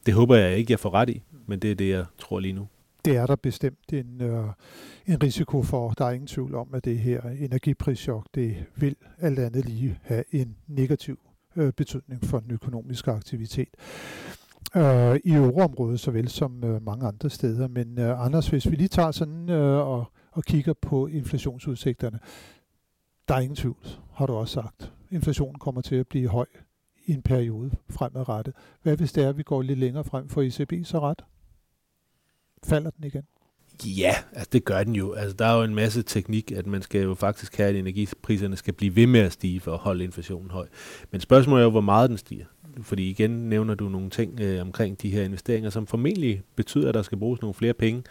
det 0.06 0.14
håber 0.14 0.36
jeg 0.36 0.56
ikke, 0.58 0.72
jeg 0.72 0.80
får 0.80 0.94
ret 0.94 1.08
i, 1.08 1.22
men 1.46 1.58
det 1.58 1.70
er 1.70 1.74
det, 1.74 1.88
jeg 1.90 2.04
tror 2.18 2.40
lige 2.40 2.52
nu. 2.52 2.68
Det 3.04 3.16
er 3.16 3.26
der 3.26 3.36
bestemt 3.36 3.92
en, 3.92 4.20
øh, 4.20 4.44
en 5.06 5.22
risiko 5.22 5.62
for. 5.62 5.90
Der 5.90 6.04
er 6.04 6.10
ingen 6.10 6.26
tvivl 6.26 6.54
om, 6.54 6.68
at 6.72 6.84
det 6.84 6.98
her 6.98 7.22
energiprischok, 7.22 8.26
det 8.34 8.56
vil 8.76 8.96
alt 9.20 9.38
andet 9.38 9.64
lige 9.64 9.98
have 10.02 10.24
en 10.32 10.56
negativ 10.66 11.18
øh, 11.56 11.72
betydning 11.72 12.24
for 12.24 12.40
den 12.40 12.50
økonomiske 12.50 13.10
aktivitet 13.10 13.68
øh, 14.76 15.16
i 15.24 15.32
euroområdet, 15.32 16.00
såvel 16.00 16.28
som 16.28 16.64
øh, 16.64 16.84
mange 16.84 17.06
andre 17.06 17.30
steder. 17.30 17.68
Men 17.68 17.98
øh, 17.98 18.24
Anders, 18.24 18.48
hvis 18.48 18.70
vi 18.70 18.76
lige 18.76 18.88
tager 18.88 19.10
sådan 19.10 19.50
øh, 19.50 19.86
og, 19.88 20.04
og 20.32 20.44
kigger 20.44 20.72
på 20.72 21.06
inflationsudsigterne, 21.06 22.18
der 23.28 23.34
er 23.34 23.40
ingen 23.40 23.56
tvivl, 23.56 23.86
har 24.12 24.26
du 24.26 24.32
også 24.32 24.54
sagt. 24.54 24.92
Inflationen 25.10 25.58
kommer 25.58 25.80
til 25.80 25.96
at 25.96 26.08
blive 26.08 26.28
høj 26.28 26.46
i 27.06 27.12
en 27.12 27.22
periode 27.22 27.70
fremadrettet. 27.90 28.54
Hvad 28.82 28.96
hvis 28.96 29.12
det 29.12 29.24
er, 29.24 29.28
at 29.28 29.38
vi 29.38 29.42
går 29.42 29.62
lidt 29.62 29.78
længere 29.78 30.04
frem 30.04 30.28
for 30.28 30.42
ECB 30.42 30.86
så 30.86 31.00
ret? 31.00 31.24
Falder 32.64 32.90
den 32.90 33.04
igen? 33.04 33.22
Ja, 33.84 34.14
altså 34.32 34.48
det 34.52 34.64
gør 34.64 34.84
den 34.84 34.94
jo. 34.94 35.12
Altså 35.12 35.36
der 35.36 35.46
er 35.46 35.56
jo 35.56 35.62
en 35.62 35.74
masse 35.74 36.02
teknik, 36.02 36.52
at 36.52 36.66
man 36.66 36.82
skal 36.82 37.02
jo 37.02 37.14
faktisk 37.14 37.56
have, 37.56 37.68
at 37.68 37.76
energipriserne 37.76 38.56
skal 38.56 38.74
blive 38.74 38.96
ved 38.96 39.06
med 39.06 39.20
at 39.20 39.32
stige 39.32 39.60
for 39.60 39.72
at 39.72 39.78
holde 39.78 40.04
inflationen 40.04 40.50
høj. 40.50 40.66
Men 41.10 41.20
spørgsmålet 41.20 41.62
er 41.62 41.64
jo, 41.64 41.70
hvor 41.70 41.80
meget 41.80 42.10
den 42.10 42.18
stiger. 42.18 42.44
Fordi 42.82 43.10
igen 43.10 43.30
nævner 43.30 43.74
du 43.74 43.88
nogle 43.88 44.10
ting 44.10 44.40
øh, 44.40 44.60
omkring 44.62 45.02
de 45.02 45.10
her 45.10 45.22
investeringer, 45.22 45.70
som 45.70 45.86
formentlig 45.86 46.42
betyder, 46.56 46.88
at 46.88 46.94
der 46.94 47.02
skal 47.02 47.18
bruges 47.18 47.40
nogle 47.40 47.54
flere 47.54 47.74
penge, 47.74 48.02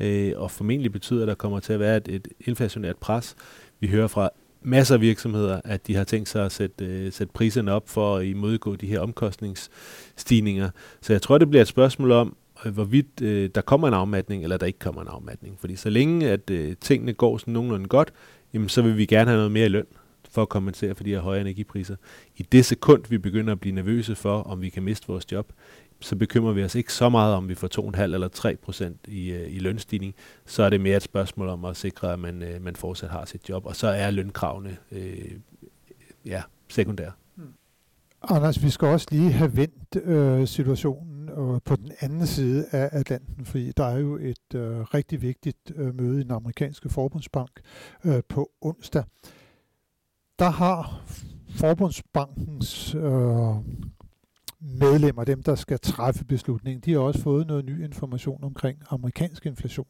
øh, 0.00 0.32
og 0.36 0.50
formentlig 0.50 0.92
betyder, 0.92 1.22
at 1.22 1.28
der 1.28 1.34
kommer 1.34 1.60
til 1.60 1.72
at 1.72 1.80
være 1.80 1.96
et, 1.96 2.08
et 2.08 2.28
inflationært 2.40 2.96
pres. 2.96 3.36
Vi 3.80 3.88
hører 3.88 4.06
fra 4.06 4.30
masser 4.62 4.94
af 4.94 5.00
virksomheder, 5.00 5.60
at 5.64 5.86
de 5.86 5.94
har 5.94 6.04
tænkt 6.04 6.28
sig 6.28 6.44
at 6.44 6.52
sætte, 6.52 6.84
øh, 6.84 7.12
sætte 7.12 7.32
priserne 7.32 7.72
op 7.72 7.88
for 7.88 8.16
at 8.16 8.26
imødegå 8.26 8.76
de 8.76 8.86
her 8.86 9.00
omkostningsstigninger. 9.00 10.70
Så 11.00 11.12
jeg 11.12 11.22
tror, 11.22 11.38
det 11.38 11.50
bliver 11.50 11.62
et 11.62 11.68
spørgsmål 11.68 12.12
om, 12.12 12.36
øh, 12.66 12.72
hvorvidt 12.72 13.22
øh, 13.22 13.50
der 13.54 13.60
kommer 13.60 13.88
en 13.88 13.94
afmatning, 13.94 14.42
eller 14.42 14.56
der 14.56 14.66
ikke 14.66 14.78
kommer 14.78 15.02
en 15.02 15.08
afmatning. 15.08 15.56
Fordi 15.60 15.76
så 15.76 15.90
længe 15.90 16.30
at 16.30 16.50
øh, 16.50 16.76
tingene 16.80 17.12
går 17.12 17.38
sådan 17.38 17.54
nogenlunde 17.54 17.88
godt, 17.88 18.12
jamen, 18.54 18.68
så 18.68 18.82
vil 18.82 18.96
vi 18.96 19.06
gerne 19.06 19.30
have 19.30 19.36
noget 19.36 19.52
mere 19.52 19.66
i 19.66 19.68
løn 19.68 19.86
for 20.34 20.42
at 20.42 20.48
kompensere 20.48 20.94
for 20.94 21.04
de 21.04 21.10
her 21.10 21.20
høje 21.20 21.40
energipriser. 21.40 21.96
I 22.36 22.42
det 22.42 22.64
sekund, 22.64 23.04
vi 23.08 23.18
begynder 23.18 23.52
at 23.52 23.60
blive 23.60 23.74
nervøse 23.74 24.14
for, 24.14 24.42
om 24.42 24.60
vi 24.60 24.68
kan 24.68 24.82
miste 24.82 25.06
vores 25.06 25.32
job, 25.32 25.52
så 26.00 26.16
bekymrer 26.16 26.52
vi 26.52 26.64
os 26.64 26.74
ikke 26.74 26.92
så 26.92 27.08
meget 27.08 27.34
om, 27.34 27.48
vi 27.48 27.54
får 27.54 27.96
2,5 27.96 28.02
eller 28.02 28.28
3 28.28 28.56
procent 28.56 29.00
i, 29.08 29.32
øh, 29.32 29.54
i 29.54 29.58
lønstigning. 29.58 30.14
Så 30.46 30.62
er 30.62 30.70
det 30.70 30.80
mere 30.80 30.96
et 30.96 31.02
spørgsmål 31.02 31.48
om 31.48 31.64
at 31.64 31.76
sikre, 31.76 32.12
at 32.12 32.18
man, 32.18 32.42
øh, 32.42 32.62
man 32.62 32.76
fortsat 32.76 33.10
har 33.10 33.24
sit 33.24 33.48
job. 33.48 33.66
Og 33.66 33.76
så 33.76 33.86
er 33.86 34.10
lønkravene 34.10 34.76
øh, 34.92 35.30
ja, 36.24 36.42
sekundære. 36.68 37.12
Hmm. 37.34 37.54
Anders, 38.22 38.62
vi 38.62 38.70
skal 38.70 38.88
også 38.88 39.06
lige 39.10 39.32
have 39.32 39.56
vendt 39.56 39.96
øh, 39.96 40.46
situationen 40.46 41.28
øh, 41.28 41.60
på 41.64 41.76
den 41.76 41.92
anden 42.00 42.26
side 42.26 42.66
af 42.72 42.88
Atlanten, 42.92 43.44
fordi 43.44 43.72
der 43.72 43.84
er 43.84 43.98
jo 43.98 44.16
et 44.16 44.54
øh, 44.54 44.80
rigtig 44.80 45.22
vigtigt 45.22 45.72
øh, 45.76 45.94
møde 45.94 46.20
i 46.20 46.22
den 46.22 46.30
amerikanske 46.30 46.88
forbundsbank 46.88 47.60
øh, 48.04 48.22
på 48.28 48.50
onsdag. 48.60 49.04
Der 50.38 50.50
har 50.50 51.04
Forbundsbankens 51.50 52.94
øh, 52.94 53.54
medlemmer, 54.60 55.24
dem 55.24 55.42
der 55.42 55.54
skal 55.54 55.78
træffe 55.78 56.24
beslutningen, 56.24 56.80
de 56.80 56.92
har 56.92 57.00
også 57.00 57.22
fået 57.22 57.46
noget 57.46 57.64
ny 57.64 57.84
information 57.84 58.44
omkring 58.44 58.78
amerikansk 58.90 59.46
inflation. 59.46 59.86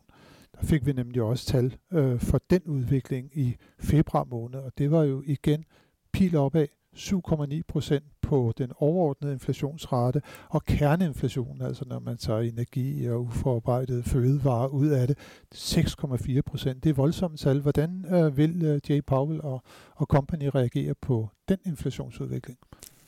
Der 0.54 0.66
fik 0.66 0.86
vi 0.86 0.92
nemlig 0.92 1.22
også 1.22 1.46
tal 1.46 1.76
øh, 1.92 2.20
for 2.20 2.40
den 2.50 2.62
udvikling 2.66 3.30
i 3.38 3.56
februar 3.80 4.24
måned, 4.24 4.60
og 4.60 4.72
det 4.78 4.90
var 4.90 5.02
jo 5.02 5.22
igen 5.26 5.64
pil 6.12 6.36
opad 6.36 6.66
7,9 6.96 7.60
procent 7.68 8.04
på 8.22 8.52
den 8.58 8.72
overordnede 8.76 9.32
inflationsrate, 9.32 10.22
og 10.48 10.64
kerneinflationen, 10.64 11.62
altså 11.62 11.84
når 11.86 11.98
man 11.98 12.16
tager 12.16 12.40
energi 12.40 13.06
og 13.08 13.20
uforarbejdet 13.20 14.04
fødevarer 14.04 14.68
ud 14.68 14.88
af 14.88 15.06
det, 15.06 15.18
6,4 15.54 16.40
procent. 16.40 16.84
Det 16.84 16.90
er 16.90 16.94
voldsomt 16.94 17.40
tal. 17.40 17.60
Hvordan 17.60 18.04
øh, 18.14 18.36
vil 18.36 18.64
øh, 18.64 18.80
Jay 18.88 19.00
Powell 19.06 19.40
og, 19.40 19.62
og 19.94 20.06
company 20.06 20.50
reagere 20.54 20.94
på 20.94 21.28
den 21.48 21.58
inflationsudvikling? 21.66 22.58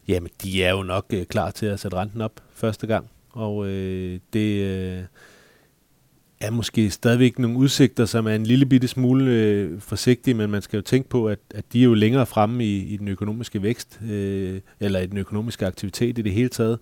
Jamen, 0.09 0.31
de 0.43 0.65
er 0.65 0.71
jo 0.71 0.83
nok 0.83 1.07
øh, 1.15 1.25
klar 1.25 1.51
til 1.51 1.67
at 1.67 1.81
sætte 1.81 1.97
renten 1.97 2.21
op 2.21 2.41
første 2.51 2.87
gang, 2.87 3.11
og 3.31 3.67
øh, 3.67 4.21
det 4.33 4.63
øh, 4.63 5.05
er 6.41 6.51
måske 6.51 6.91
stadigvæk 6.91 7.39
nogle 7.39 7.57
udsigter, 7.59 8.05
som 8.05 8.27
er 8.27 8.35
en 8.35 8.47
lille 8.47 8.67
bitte 8.67 8.89
smule 8.89 9.31
øh, 9.31 9.81
forsigtige, 9.81 10.35
men 10.35 10.51
man 10.51 10.63
skal 10.63 10.77
jo 10.77 10.83
tænke 10.83 11.09
på, 11.09 11.27
at, 11.27 11.39
at 11.55 11.65
de 11.73 11.81
er 11.81 11.85
jo 11.85 11.95
længere 11.95 12.27
fremme 12.27 12.65
i, 12.65 12.79
i 12.79 12.97
den 12.97 13.09
økonomiske 13.09 13.63
vækst, 13.63 14.01
øh, 14.11 14.61
eller 14.81 15.01
i 15.01 15.07
den 15.07 15.19
økonomiske 15.19 15.67
aktivitet 15.67 16.19
i 16.19 16.23
det 16.23 16.33
hele 16.33 16.49
taget. 16.49 16.79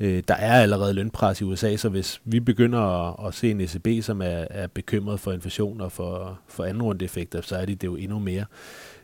Øh, 0.00 0.22
der 0.28 0.34
er 0.34 0.62
allerede 0.62 0.94
lønpres 0.94 1.40
i 1.40 1.44
USA, 1.44 1.76
så 1.76 1.88
hvis 1.88 2.20
vi 2.24 2.40
begynder 2.40 2.80
at, 2.80 3.26
at 3.26 3.34
se 3.34 3.50
en 3.50 3.60
ECB, 3.60 4.04
som 4.04 4.22
er, 4.22 4.44
er 4.50 4.66
bekymret 4.66 5.20
for 5.20 5.32
inflation 5.32 5.80
og 5.80 5.92
for, 5.92 6.38
for 6.48 6.64
anden 6.64 6.82
runde 6.82 7.04
effekter, 7.04 7.40
så 7.40 7.56
er 7.56 7.64
de 7.64 7.74
det 7.74 7.86
jo 7.86 7.96
endnu 7.96 8.18
mere. 8.18 8.44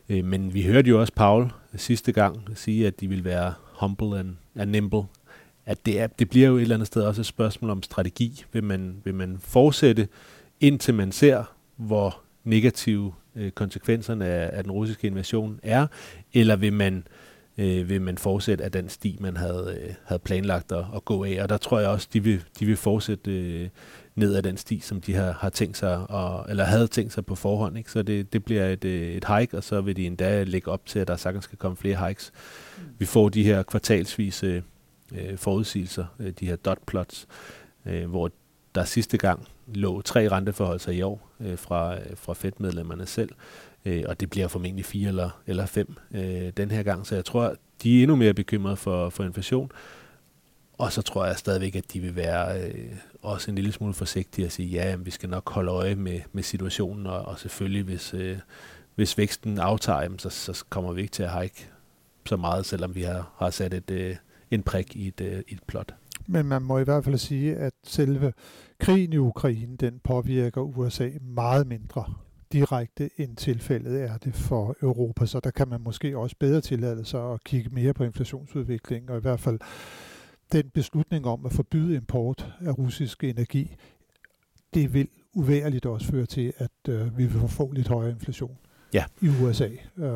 Øh, 0.09 0.25
men 0.25 0.53
vi 0.53 0.63
hørte 0.63 0.89
jo 0.89 0.99
også 1.01 1.13
Paul 1.13 1.51
sidste 1.75 2.11
gang 2.11 2.37
sige, 2.55 2.87
at 2.87 2.99
de 2.99 3.07
vil 3.07 3.25
være 3.25 3.53
humble 3.73 4.19
and, 4.19 4.35
and 4.55 4.71
nimble. 4.71 5.03
At 5.67 5.85
det, 5.85 5.99
er, 5.99 6.07
det 6.07 6.29
bliver 6.29 6.47
jo 6.47 6.57
et 6.57 6.61
eller 6.61 6.75
andet 6.75 6.87
sted 6.87 7.01
også 7.01 7.21
et 7.21 7.25
spørgsmål 7.25 7.71
om 7.71 7.83
strategi. 7.83 8.43
Vil 8.51 8.63
man, 8.63 8.95
vil 9.03 9.15
man 9.15 9.37
fortsætte, 9.39 10.07
indtil 10.59 10.93
man 10.93 11.11
ser, 11.11 11.43
hvor 11.75 12.21
negative 12.43 13.13
øh, 13.35 13.51
konsekvenserne 13.51 14.25
af, 14.25 14.57
af 14.57 14.63
den 14.63 14.71
russiske 14.71 15.07
invasion 15.07 15.59
er, 15.63 15.87
eller 16.33 16.55
vil 16.55 16.73
man 16.73 17.03
øh, 17.57 17.89
vil 17.89 18.01
man 18.01 18.17
fortsætte 18.17 18.63
af 18.63 18.71
den 18.71 18.89
sti, 18.89 19.17
man 19.19 19.37
havde, 19.37 19.77
øh, 19.81 19.93
havde 20.03 20.19
planlagt 20.19 20.71
at, 20.71 20.85
at 20.95 21.05
gå 21.05 21.23
af. 21.23 21.39
Og 21.41 21.49
der 21.49 21.57
tror 21.57 21.79
jeg 21.79 21.89
også, 21.89 22.07
de 22.13 22.23
vil, 22.23 22.43
de 22.59 22.65
vil 22.65 22.77
fortsætte 22.77 23.31
øh, 23.31 23.69
ned 24.15 24.35
ad 24.35 24.41
den 24.41 24.57
sti, 24.57 24.79
som 24.79 25.01
de 25.01 25.13
har, 25.13 25.31
har 25.31 25.49
tænkt 25.49 25.77
sig, 25.77 25.97
og, 26.09 26.45
eller 26.49 26.63
havde 26.63 26.87
tænkt 26.87 27.13
sig 27.13 27.25
på 27.25 27.35
forhånd. 27.35 27.77
Ikke? 27.77 27.91
Så 27.91 28.03
det, 28.03 28.33
det 28.33 28.45
bliver 28.45 28.67
et, 28.67 28.85
øh, 28.85 29.07
et 29.07 29.25
hike, 29.37 29.57
og 29.57 29.63
så 29.63 29.81
vil 29.81 29.95
de 29.95 30.05
endda 30.05 30.43
lægge 30.43 30.71
op 30.71 30.85
til, 30.85 30.99
at 30.99 31.07
der 31.07 31.15
sagtens 31.15 31.43
skal 31.43 31.57
komme 31.57 31.77
flere 31.77 32.07
hikes. 32.07 32.31
Vi 32.99 33.05
får 33.05 33.29
de 33.29 33.43
her 33.43 33.63
kvartalsvise 33.63 34.63
øh, 35.11 35.37
forudsigelser, 35.37 36.05
øh, 36.19 36.33
de 36.39 36.45
her 36.45 36.55
dot 36.55 36.79
plots, 36.87 37.27
øh, 37.85 38.09
hvor 38.09 38.31
der 38.75 38.83
sidste 38.83 39.17
gang 39.17 39.47
lå 39.67 40.01
tre 40.01 40.29
renteforholdelser 40.29 40.91
i 40.91 41.01
år 41.01 41.29
øh, 41.39 41.57
fra, 41.57 41.95
øh, 41.95 42.05
fra 42.15 42.33
Fed-medlemmerne 42.33 43.05
selv, 43.05 43.29
øh, 43.85 44.03
og 44.07 44.19
det 44.19 44.29
bliver 44.29 44.47
formentlig 44.47 44.85
fire 44.85 45.07
eller, 45.07 45.41
eller 45.47 45.65
fem 45.65 45.95
øh, 46.11 46.51
den 46.57 46.71
her 46.71 46.83
gang. 46.83 47.07
Så 47.07 47.15
jeg 47.15 47.25
tror, 47.25 47.55
de 47.83 47.97
er 47.97 48.01
endnu 48.03 48.15
mere 48.15 48.33
bekymrede 48.33 48.75
for, 48.75 49.09
for 49.09 49.23
inflation, 49.23 49.71
og 50.77 50.91
så 50.91 51.01
tror 51.01 51.25
jeg 51.25 51.37
stadigvæk, 51.37 51.75
at 51.75 51.93
de 51.93 51.99
vil 51.99 52.15
være 52.15 52.61
øh, 52.61 52.91
også 53.21 53.51
en 53.51 53.55
lille 53.55 53.71
smule 53.71 53.93
forsigtige 53.93 54.45
og 54.45 54.51
sige, 54.51 54.69
ja, 54.69 54.95
vi 54.95 55.11
skal 55.11 55.29
nok 55.29 55.49
holde 55.49 55.71
øje 55.71 55.95
med, 55.95 56.21
med 56.31 56.43
situationen, 56.43 57.05
og, 57.05 57.25
og 57.25 57.39
selvfølgelig, 57.39 57.83
hvis, 57.83 58.13
øh, 58.13 58.37
hvis 58.95 59.17
væksten 59.17 59.59
aftager, 59.59 60.09
så, 60.17 60.29
så 60.29 60.65
kommer 60.69 60.93
vi 60.93 61.01
ikke 61.01 61.11
til 61.11 61.23
at 61.23 61.41
hike 61.41 61.69
så 62.25 62.37
meget, 62.37 62.65
selvom 62.65 62.95
vi 62.95 63.01
har, 63.01 63.31
har 63.37 63.49
sat 63.49 63.73
et, 63.73 63.91
øh, 63.91 64.15
en 64.51 64.63
prik 64.63 64.95
i 64.95 65.07
et, 65.07 65.21
øh, 65.21 65.43
et 65.47 65.59
plot. 65.67 65.95
Men 66.27 66.45
man 66.45 66.61
må 66.61 66.79
i 66.79 66.83
hvert 66.83 67.03
fald 67.03 67.17
sige, 67.17 67.55
at 67.55 67.73
selve 67.83 68.33
krigen 68.79 69.13
i 69.13 69.17
Ukraine, 69.17 69.77
den 69.77 69.99
påvirker 70.03 70.61
USA 70.61 71.09
meget 71.21 71.67
mindre 71.67 72.13
direkte, 72.51 73.09
end 73.17 73.35
tilfældet 73.35 74.03
er 74.03 74.17
det 74.17 74.35
for 74.35 74.75
Europa. 74.81 75.25
Så 75.25 75.39
der 75.39 75.51
kan 75.51 75.67
man 75.67 75.81
måske 75.81 76.17
også 76.17 76.35
bedre 76.39 76.61
tillade 76.61 77.05
sig 77.05 77.33
at 77.33 77.43
kigge 77.43 77.69
mere 77.69 77.93
på 77.93 78.03
inflationsudviklingen, 78.03 79.09
og 79.09 79.17
i 79.17 79.21
hvert 79.21 79.39
fald 79.39 79.59
den 80.51 80.69
beslutning 80.69 81.25
om 81.25 81.45
at 81.45 81.53
forbyde 81.53 81.95
import 81.95 82.53
af 82.61 82.77
russisk 82.77 83.23
energi, 83.23 83.75
det 84.73 84.93
vil 84.93 85.07
uværligt 85.33 85.85
også 85.85 86.07
føre 86.07 86.25
til, 86.25 86.53
at 86.57 86.89
øh, 86.89 87.17
vi 87.17 87.25
vil 87.25 87.47
få 87.47 87.71
lidt 87.71 87.87
højere 87.87 88.11
inflation 88.11 88.57
ja. 88.93 89.05
i 89.21 89.29
USA. 89.41 89.69
Øh, 89.97 90.11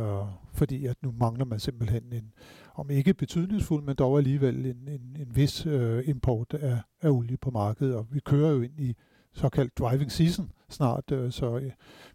fordi 0.54 0.86
at 0.86 0.96
nu 1.04 1.14
mangler 1.20 1.46
man 1.46 1.60
simpelthen 1.60 2.04
en, 2.14 2.32
om 2.76 2.90
ikke 2.90 3.14
betydningsfuld, 3.14 3.84
men 3.84 3.96
dog 3.96 4.18
alligevel 4.18 4.66
en, 4.66 4.88
en, 4.88 5.18
en 5.20 5.36
vis 5.36 5.66
øh, 5.66 6.04
import 6.08 6.54
af, 6.54 6.78
af 7.02 7.10
olie 7.10 7.38
på 7.38 7.52
markedet. 7.52 7.96
Og 7.96 8.08
vi 8.12 8.20
kører 8.20 8.52
jo 8.52 8.62
ind 8.62 8.80
i 8.80 8.96
såkaldt 9.34 9.78
driving 9.80 10.12
season 10.12 10.52
snart, 10.70 11.12
øh, 11.12 11.32
så 11.32 11.58
øh, 11.58 11.72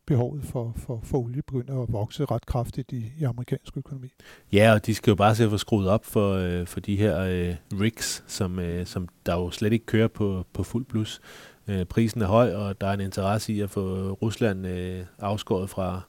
behovet 0.07 0.45
for, 0.45 0.73
for, 0.77 1.01
for 1.03 1.19
olie 1.19 1.43
begynder 1.43 1.83
at 1.83 1.93
vokse 1.93 2.25
ret 2.25 2.47
kraftigt 2.47 2.93
i, 2.93 3.13
i 3.19 3.25
amerikansk 3.25 3.77
økonomi. 3.77 4.09
Ja, 4.53 4.73
og 4.73 4.87
de 4.87 4.95
skal 4.95 5.11
jo 5.11 5.15
bare 5.15 5.35
se 5.35 5.45
at 5.45 5.51
få 5.51 5.59
skruet 5.59 5.89
op 5.89 6.05
for, 6.05 6.33
øh, 6.33 6.67
for 6.67 6.81
de 6.81 6.97
her 6.97 7.21
øh, 7.21 7.81
rigs, 7.81 8.25
som, 8.27 8.59
øh, 8.59 8.87
som 8.87 9.09
der 9.27 9.35
jo 9.35 9.51
slet 9.51 9.73
ikke 9.73 9.87
kører 9.87 10.09
på, 10.09 10.45
på 10.53 10.63
fuld 10.63 10.85
plus. 10.85 11.21
Øh, 11.69 11.85
prisen 11.85 12.23
er 12.23 12.27
høj, 12.27 12.55
og 12.55 12.81
der 12.81 12.87
er 12.87 12.93
en 12.93 13.01
interesse 13.01 13.53
i 13.53 13.61
at 13.61 13.71
få 13.71 14.13
Rusland 14.23 14.67
øh, 14.67 15.05
afskåret 15.19 15.71
fra, 15.71 16.01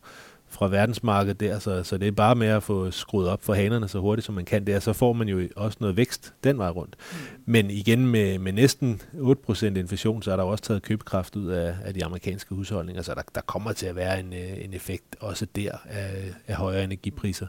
fra 0.49 0.67
verdensmarkedet 0.67 1.39
der, 1.39 1.59
så, 1.59 1.83
så 1.83 1.97
det 1.97 2.07
er 2.07 2.11
bare 2.11 2.35
med 2.35 2.47
at 2.47 2.63
få 2.63 2.91
skruet 2.91 3.29
op 3.29 3.43
for 3.43 3.53
hanerne 3.53 3.87
så 3.87 3.99
hurtigt 3.99 4.25
som 4.25 4.35
man 4.35 4.45
kan 4.45 4.67
der, 4.67 4.79
så 4.79 4.93
får 4.93 5.13
man 5.13 5.27
jo 5.27 5.47
også 5.55 5.77
noget 5.81 5.97
vækst 5.97 6.33
den 6.43 6.57
vej 6.57 6.69
rundt. 6.69 6.95
Mm. 7.11 7.17
Men 7.45 7.69
igen 7.69 8.07
med, 8.07 8.39
med 8.39 8.53
næsten 8.53 9.01
8% 9.13 9.65
inflation, 9.65 10.21
så 10.21 10.31
er 10.31 10.35
der 10.35 10.43
også 10.43 10.63
taget 10.63 10.81
købekraft 10.81 11.35
ud 11.35 11.47
af, 11.47 11.75
af 11.83 11.93
de 11.93 12.05
amerikanske 12.05 12.55
husholdninger, 12.55 13.01
så 13.01 13.13
der, 13.15 13.21
der 13.35 13.41
kommer 13.41 13.71
til 13.71 13.85
at 13.85 13.95
være 13.95 14.19
en, 14.19 14.33
øh, 14.33 14.65
en 14.65 14.73
effekt 14.73 15.15
også 15.19 15.45
der 15.55 15.71
af, 15.85 16.33
af 16.47 16.55
højere 16.55 16.83
energipriser. 16.83 17.47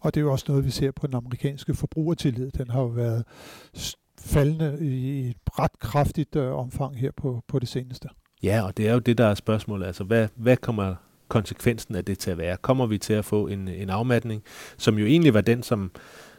Og 0.00 0.14
det 0.14 0.20
er 0.20 0.24
jo 0.24 0.32
også 0.32 0.44
noget, 0.48 0.64
vi 0.64 0.70
ser 0.70 0.90
på 0.90 1.06
den 1.06 1.14
amerikanske 1.14 1.74
forbrugertillid. 1.74 2.50
Den 2.50 2.70
har 2.70 2.80
jo 2.80 2.86
været 2.86 3.24
faldende 4.18 4.78
i 4.80 5.28
et 5.30 5.36
ret 5.58 5.78
kraftigt 5.80 6.36
øh, 6.36 6.52
omfang 6.52 6.98
her 6.98 7.10
på, 7.16 7.42
på 7.48 7.58
det 7.58 7.68
seneste. 7.68 8.08
Ja, 8.42 8.62
og 8.62 8.76
det 8.76 8.88
er 8.88 8.92
jo 8.92 8.98
det, 8.98 9.18
der 9.18 9.26
er 9.26 9.34
spørgsmålet. 9.34 9.86
Altså, 9.86 10.04
hvad, 10.04 10.28
hvad 10.36 10.56
kommer 10.56 10.94
konsekvensen 11.34 11.94
af 11.94 12.04
det 12.04 12.18
til 12.18 12.30
at 12.30 12.38
være? 12.38 12.56
Kommer 12.56 12.86
vi 12.86 12.98
til 12.98 13.12
at 13.12 13.24
få 13.24 13.46
en, 13.46 13.68
en 13.68 13.90
afmatning, 13.90 14.42
som 14.76 14.98
jo 14.98 15.06
egentlig 15.06 15.34
var 15.34 15.40
den, 15.40 15.62
som, 15.62 15.90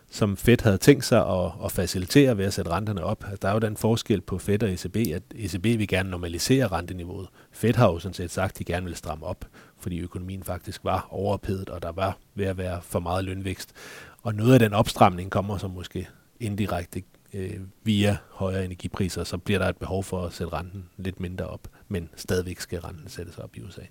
som 0.09 0.37
Fed 0.37 0.57
havde 0.63 0.77
tænkt 0.77 1.05
sig 1.05 1.27
at, 1.27 1.51
at 1.65 1.71
facilitere 1.71 2.37
ved 2.37 2.45
at 2.45 2.53
sætte 2.53 2.71
renterne 2.71 3.03
op. 3.03 3.23
Altså, 3.23 3.37
der 3.41 3.47
er 3.49 3.53
jo 3.53 3.59
den 3.59 3.77
forskel 3.77 4.21
på 4.21 4.37
Fed 4.37 4.63
og 4.63 4.69
ECB, 4.69 4.95
at 4.95 5.23
ECB 5.35 5.63
vil 5.63 5.87
gerne 5.87 6.09
normalisere 6.09 6.67
renteniveauet. 6.67 7.27
Fed 7.51 7.73
har 7.73 7.87
jo 7.87 7.99
sådan 7.99 8.13
set 8.13 8.31
sagt, 8.31 8.51
at 8.51 8.59
de 8.59 8.63
gerne 8.63 8.85
vil 8.85 8.95
stramme 8.95 9.25
op, 9.25 9.45
fordi 9.79 9.99
økonomien 9.99 10.43
faktisk 10.43 10.83
var 10.83 11.07
overophedet, 11.11 11.69
og 11.69 11.81
der 11.81 11.91
var 11.91 12.17
ved 12.35 12.45
at 12.45 12.57
være 12.57 12.79
for 12.81 12.99
meget 12.99 13.25
lønvækst. 13.25 13.73
Og 14.21 14.35
noget 14.35 14.53
af 14.53 14.59
den 14.59 14.73
opstramning 14.73 15.31
kommer 15.31 15.57
så 15.57 15.67
måske 15.67 16.07
indirekte 16.39 17.03
øh, 17.33 17.59
via 17.83 18.17
højere 18.29 18.65
energipriser, 18.65 19.23
så 19.23 19.37
bliver 19.37 19.59
der 19.59 19.69
et 19.69 19.77
behov 19.77 20.03
for 20.03 20.25
at 20.25 20.33
sætte 20.33 20.53
renten 20.53 20.89
lidt 20.97 21.19
mindre 21.19 21.47
op, 21.47 21.67
men 21.87 22.09
stadigvæk 22.15 22.59
skal 22.59 22.79
renten 22.79 23.09
sættes 23.09 23.37
op 23.37 23.55
i 23.55 23.61
USA. 23.61 23.81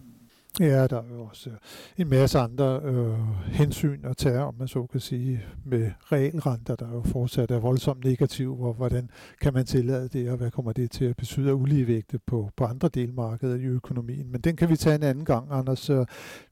Ja, 0.61 0.87
der 0.87 0.97
er 0.99 1.15
jo 1.15 1.25
også 1.25 1.51
øh, 1.51 1.57
en 1.97 2.09
masse 2.09 2.39
andre 2.39 2.81
øh, 2.85 3.19
hensyn 3.47 4.05
at 4.05 4.17
tage, 4.17 4.41
om 4.41 4.55
man 4.59 4.69
så 4.69 4.87
kan 4.87 5.01
sige, 5.01 5.45
med 5.65 5.91
realrenter, 6.13 6.77
der 6.77 6.89
jo 6.93 7.03
fortsat 7.03 7.51
er 7.51 7.59
voldsomt 7.59 8.05
negativ, 8.05 8.61
og 8.61 8.75
hvordan 8.75 9.11
kan 9.41 9.55
man 9.55 9.67
tillade 9.67 10.09
det, 10.09 10.31
og 10.31 10.37
hvad 10.37 10.51
kommer 10.51 10.73
det 10.73 10.91
til 10.91 11.05
at 11.05 11.17
betyde 11.17 11.51
af 11.51 11.55
uligevægte 11.55 12.19
på, 12.19 12.51
på 12.57 12.65
andre 12.65 12.89
delmarkeder 12.89 13.57
i 13.57 13.65
økonomien. 13.65 14.33
Men 14.33 14.41
den 14.41 14.57
kan 14.57 14.69
vi 14.69 14.77
tage 14.77 14.97
en 14.97 15.03
anden 15.03 15.25
gang, 15.25 15.49
Anders. 15.51 15.91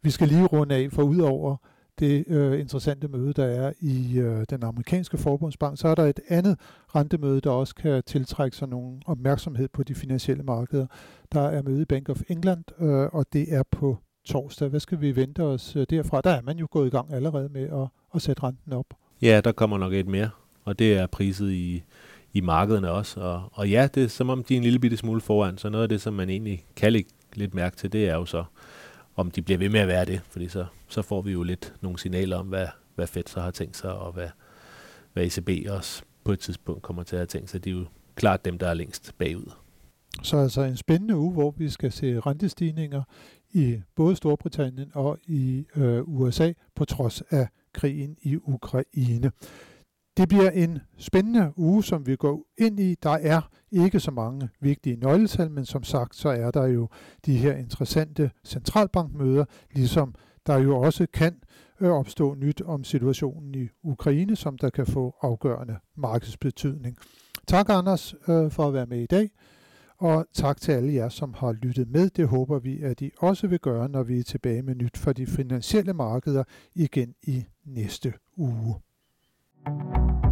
Vi 0.02 0.10
skal 0.10 0.28
lige 0.28 0.46
runde 0.46 0.74
af, 0.74 0.92
for 0.92 1.02
udover 1.02 1.56
det 1.98 2.24
øh, 2.28 2.60
interessante 2.60 3.08
møde, 3.08 3.32
der 3.32 3.44
er 3.44 3.72
i 3.80 4.18
øh, 4.18 4.44
den 4.50 4.64
amerikanske 4.64 5.18
forbundsbank, 5.18 5.78
så 5.78 5.88
er 5.88 5.94
der 5.94 6.04
et 6.04 6.20
andet 6.28 6.58
rentemøde, 6.94 7.40
der 7.40 7.50
også 7.50 7.74
kan 7.74 8.02
tiltrække 8.06 8.56
sig 8.56 8.68
nogen 8.68 9.02
opmærksomhed 9.06 9.68
på 9.68 9.82
de 9.82 9.94
finansielle 9.94 10.42
markeder. 10.42 10.86
Der 11.32 11.40
er 11.40 11.62
møde 11.62 11.82
i 11.82 11.84
Bank 11.84 12.08
of 12.08 12.20
England, 12.28 12.64
øh, 12.80 13.08
og 13.12 13.26
det 13.32 13.54
er 13.54 13.62
på 13.70 13.98
torsdag. 14.24 14.68
Hvad 14.68 14.80
skal 14.80 15.00
vi 15.00 15.16
vente 15.16 15.42
os 15.42 15.76
øh, 15.76 15.86
derfra? 15.90 16.20
Der 16.20 16.30
er 16.30 16.42
man 16.42 16.58
jo 16.58 16.68
gået 16.70 16.86
i 16.86 16.90
gang 16.90 17.12
allerede 17.14 17.48
med 17.48 17.62
at, 17.62 17.88
at 18.14 18.22
sætte 18.22 18.42
renten 18.42 18.72
op. 18.72 18.86
Ja, 19.22 19.40
der 19.44 19.52
kommer 19.52 19.78
nok 19.78 19.92
et 19.92 20.06
mere, 20.06 20.30
og 20.64 20.78
det 20.78 20.98
er 20.98 21.06
priset 21.06 21.50
i, 21.50 21.82
i 22.32 22.40
markederne 22.40 22.90
også. 22.90 23.20
Og, 23.20 23.42
og 23.52 23.68
ja, 23.70 23.88
det 23.94 24.04
er 24.04 24.08
som 24.08 24.30
om 24.30 24.44
de 24.44 24.54
er 24.54 24.58
en 24.58 24.64
lille 24.64 24.78
bitte 24.78 24.96
smule 24.96 25.20
foran, 25.20 25.58
så 25.58 25.68
noget 25.68 25.82
af 25.82 25.88
det, 25.88 26.00
som 26.00 26.14
man 26.14 26.30
egentlig 26.30 26.64
kan 26.76 26.92
lægge 26.92 27.10
lidt 27.34 27.54
mærke 27.54 27.76
til, 27.76 27.92
det 27.92 28.08
er 28.08 28.14
jo 28.14 28.24
så, 28.24 28.44
om 29.16 29.30
de 29.30 29.42
bliver 29.42 29.58
ved 29.58 29.68
med 29.68 29.80
at 29.80 29.88
være 29.88 30.04
det, 30.04 30.20
fordi 30.30 30.48
så, 30.48 30.66
så 30.88 31.02
får 31.02 31.22
vi 31.22 31.32
jo 31.32 31.42
lidt 31.42 31.74
nogle 31.80 31.98
signaler 31.98 32.36
om, 32.36 32.46
hvad, 32.46 32.66
hvad 32.94 33.06
Fed 33.06 33.22
så 33.26 33.40
har 33.40 33.50
tænkt 33.50 33.76
sig, 33.76 33.92
og 33.92 34.12
hvad, 34.12 34.28
hvad 35.12 35.24
ECB 35.24 35.70
også 35.70 36.02
på 36.24 36.32
et 36.32 36.38
tidspunkt 36.38 36.82
kommer 36.82 37.02
til 37.02 37.16
at 37.16 37.20
have 37.20 37.26
tænkt 37.26 37.50
sig. 37.50 37.64
De 37.64 37.70
er 37.70 37.74
jo 37.74 37.84
klart 38.14 38.44
dem, 38.44 38.58
der 38.58 38.68
er 38.68 38.74
længst 38.74 39.14
bagud. 39.18 39.52
Så 40.22 40.36
altså 40.36 40.62
en 40.62 40.76
spændende 40.76 41.16
uge, 41.16 41.32
hvor 41.32 41.50
vi 41.50 41.68
skal 41.68 41.92
se 41.92 42.20
rentestigninger 42.20 43.02
i 43.52 43.80
både 43.96 44.16
Storbritannien 44.16 44.90
og 44.94 45.18
i 45.26 45.66
øh, 45.76 46.02
USA, 46.02 46.52
på 46.74 46.84
trods 46.84 47.22
af 47.30 47.48
krigen 47.72 48.16
i 48.22 48.36
Ukraine. 48.36 49.32
Det 50.16 50.28
bliver 50.28 50.50
en 50.50 50.78
spændende 50.98 51.52
uge, 51.56 51.84
som 51.84 52.06
vi 52.06 52.16
går 52.16 52.46
ind 52.58 52.80
i. 52.80 52.94
Der 53.02 53.10
er 53.10 53.40
ikke 53.70 54.00
så 54.00 54.10
mange 54.10 54.48
vigtige 54.60 54.96
nøgletal, 54.96 55.50
men 55.50 55.64
som 55.64 55.82
sagt, 55.82 56.16
så 56.16 56.28
er 56.28 56.50
der 56.50 56.66
jo 56.66 56.88
de 57.26 57.36
her 57.36 57.56
interessante 57.56 58.30
centralbankmøder, 58.44 59.44
ligesom 59.70 60.14
der 60.46 60.56
jo 60.56 60.78
også 60.78 61.06
kan 61.12 61.34
øh, 61.80 61.90
opstå 61.90 62.34
nyt 62.34 62.60
om 62.60 62.84
situationen 62.84 63.54
i 63.54 63.68
Ukraine, 63.82 64.36
som 64.36 64.58
der 64.58 64.70
kan 64.70 64.86
få 64.86 65.14
afgørende 65.20 65.76
markedsbetydning. 65.96 66.96
Tak 67.46 67.68
Anders 67.68 68.14
øh, 68.28 68.50
for 68.50 68.68
at 68.68 68.74
være 68.74 68.86
med 68.86 68.98
i 69.00 69.06
dag, 69.06 69.30
og 69.98 70.26
tak 70.32 70.60
til 70.60 70.72
alle 70.72 70.94
jer, 70.94 71.08
som 71.08 71.34
har 71.34 71.52
lyttet 71.52 71.88
med. 71.88 72.10
Det 72.10 72.28
håber 72.28 72.58
vi, 72.58 72.82
at 72.82 73.00
I 73.00 73.10
også 73.18 73.46
vil 73.46 73.60
gøre, 73.60 73.88
når 73.88 74.02
vi 74.02 74.18
er 74.18 74.22
tilbage 74.22 74.62
med 74.62 74.74
nyt 74.74 74.96
for 74.96 75.12
de 75.12 75.26
finansielle 75.26 75.92
markeder 75.92 76.44
igen 76.74 77.14
i 77.22 77.44
næste 77.64 78.12
uge. 78.36 78.74
Thank 79.64 80.24
you 80.24 80.31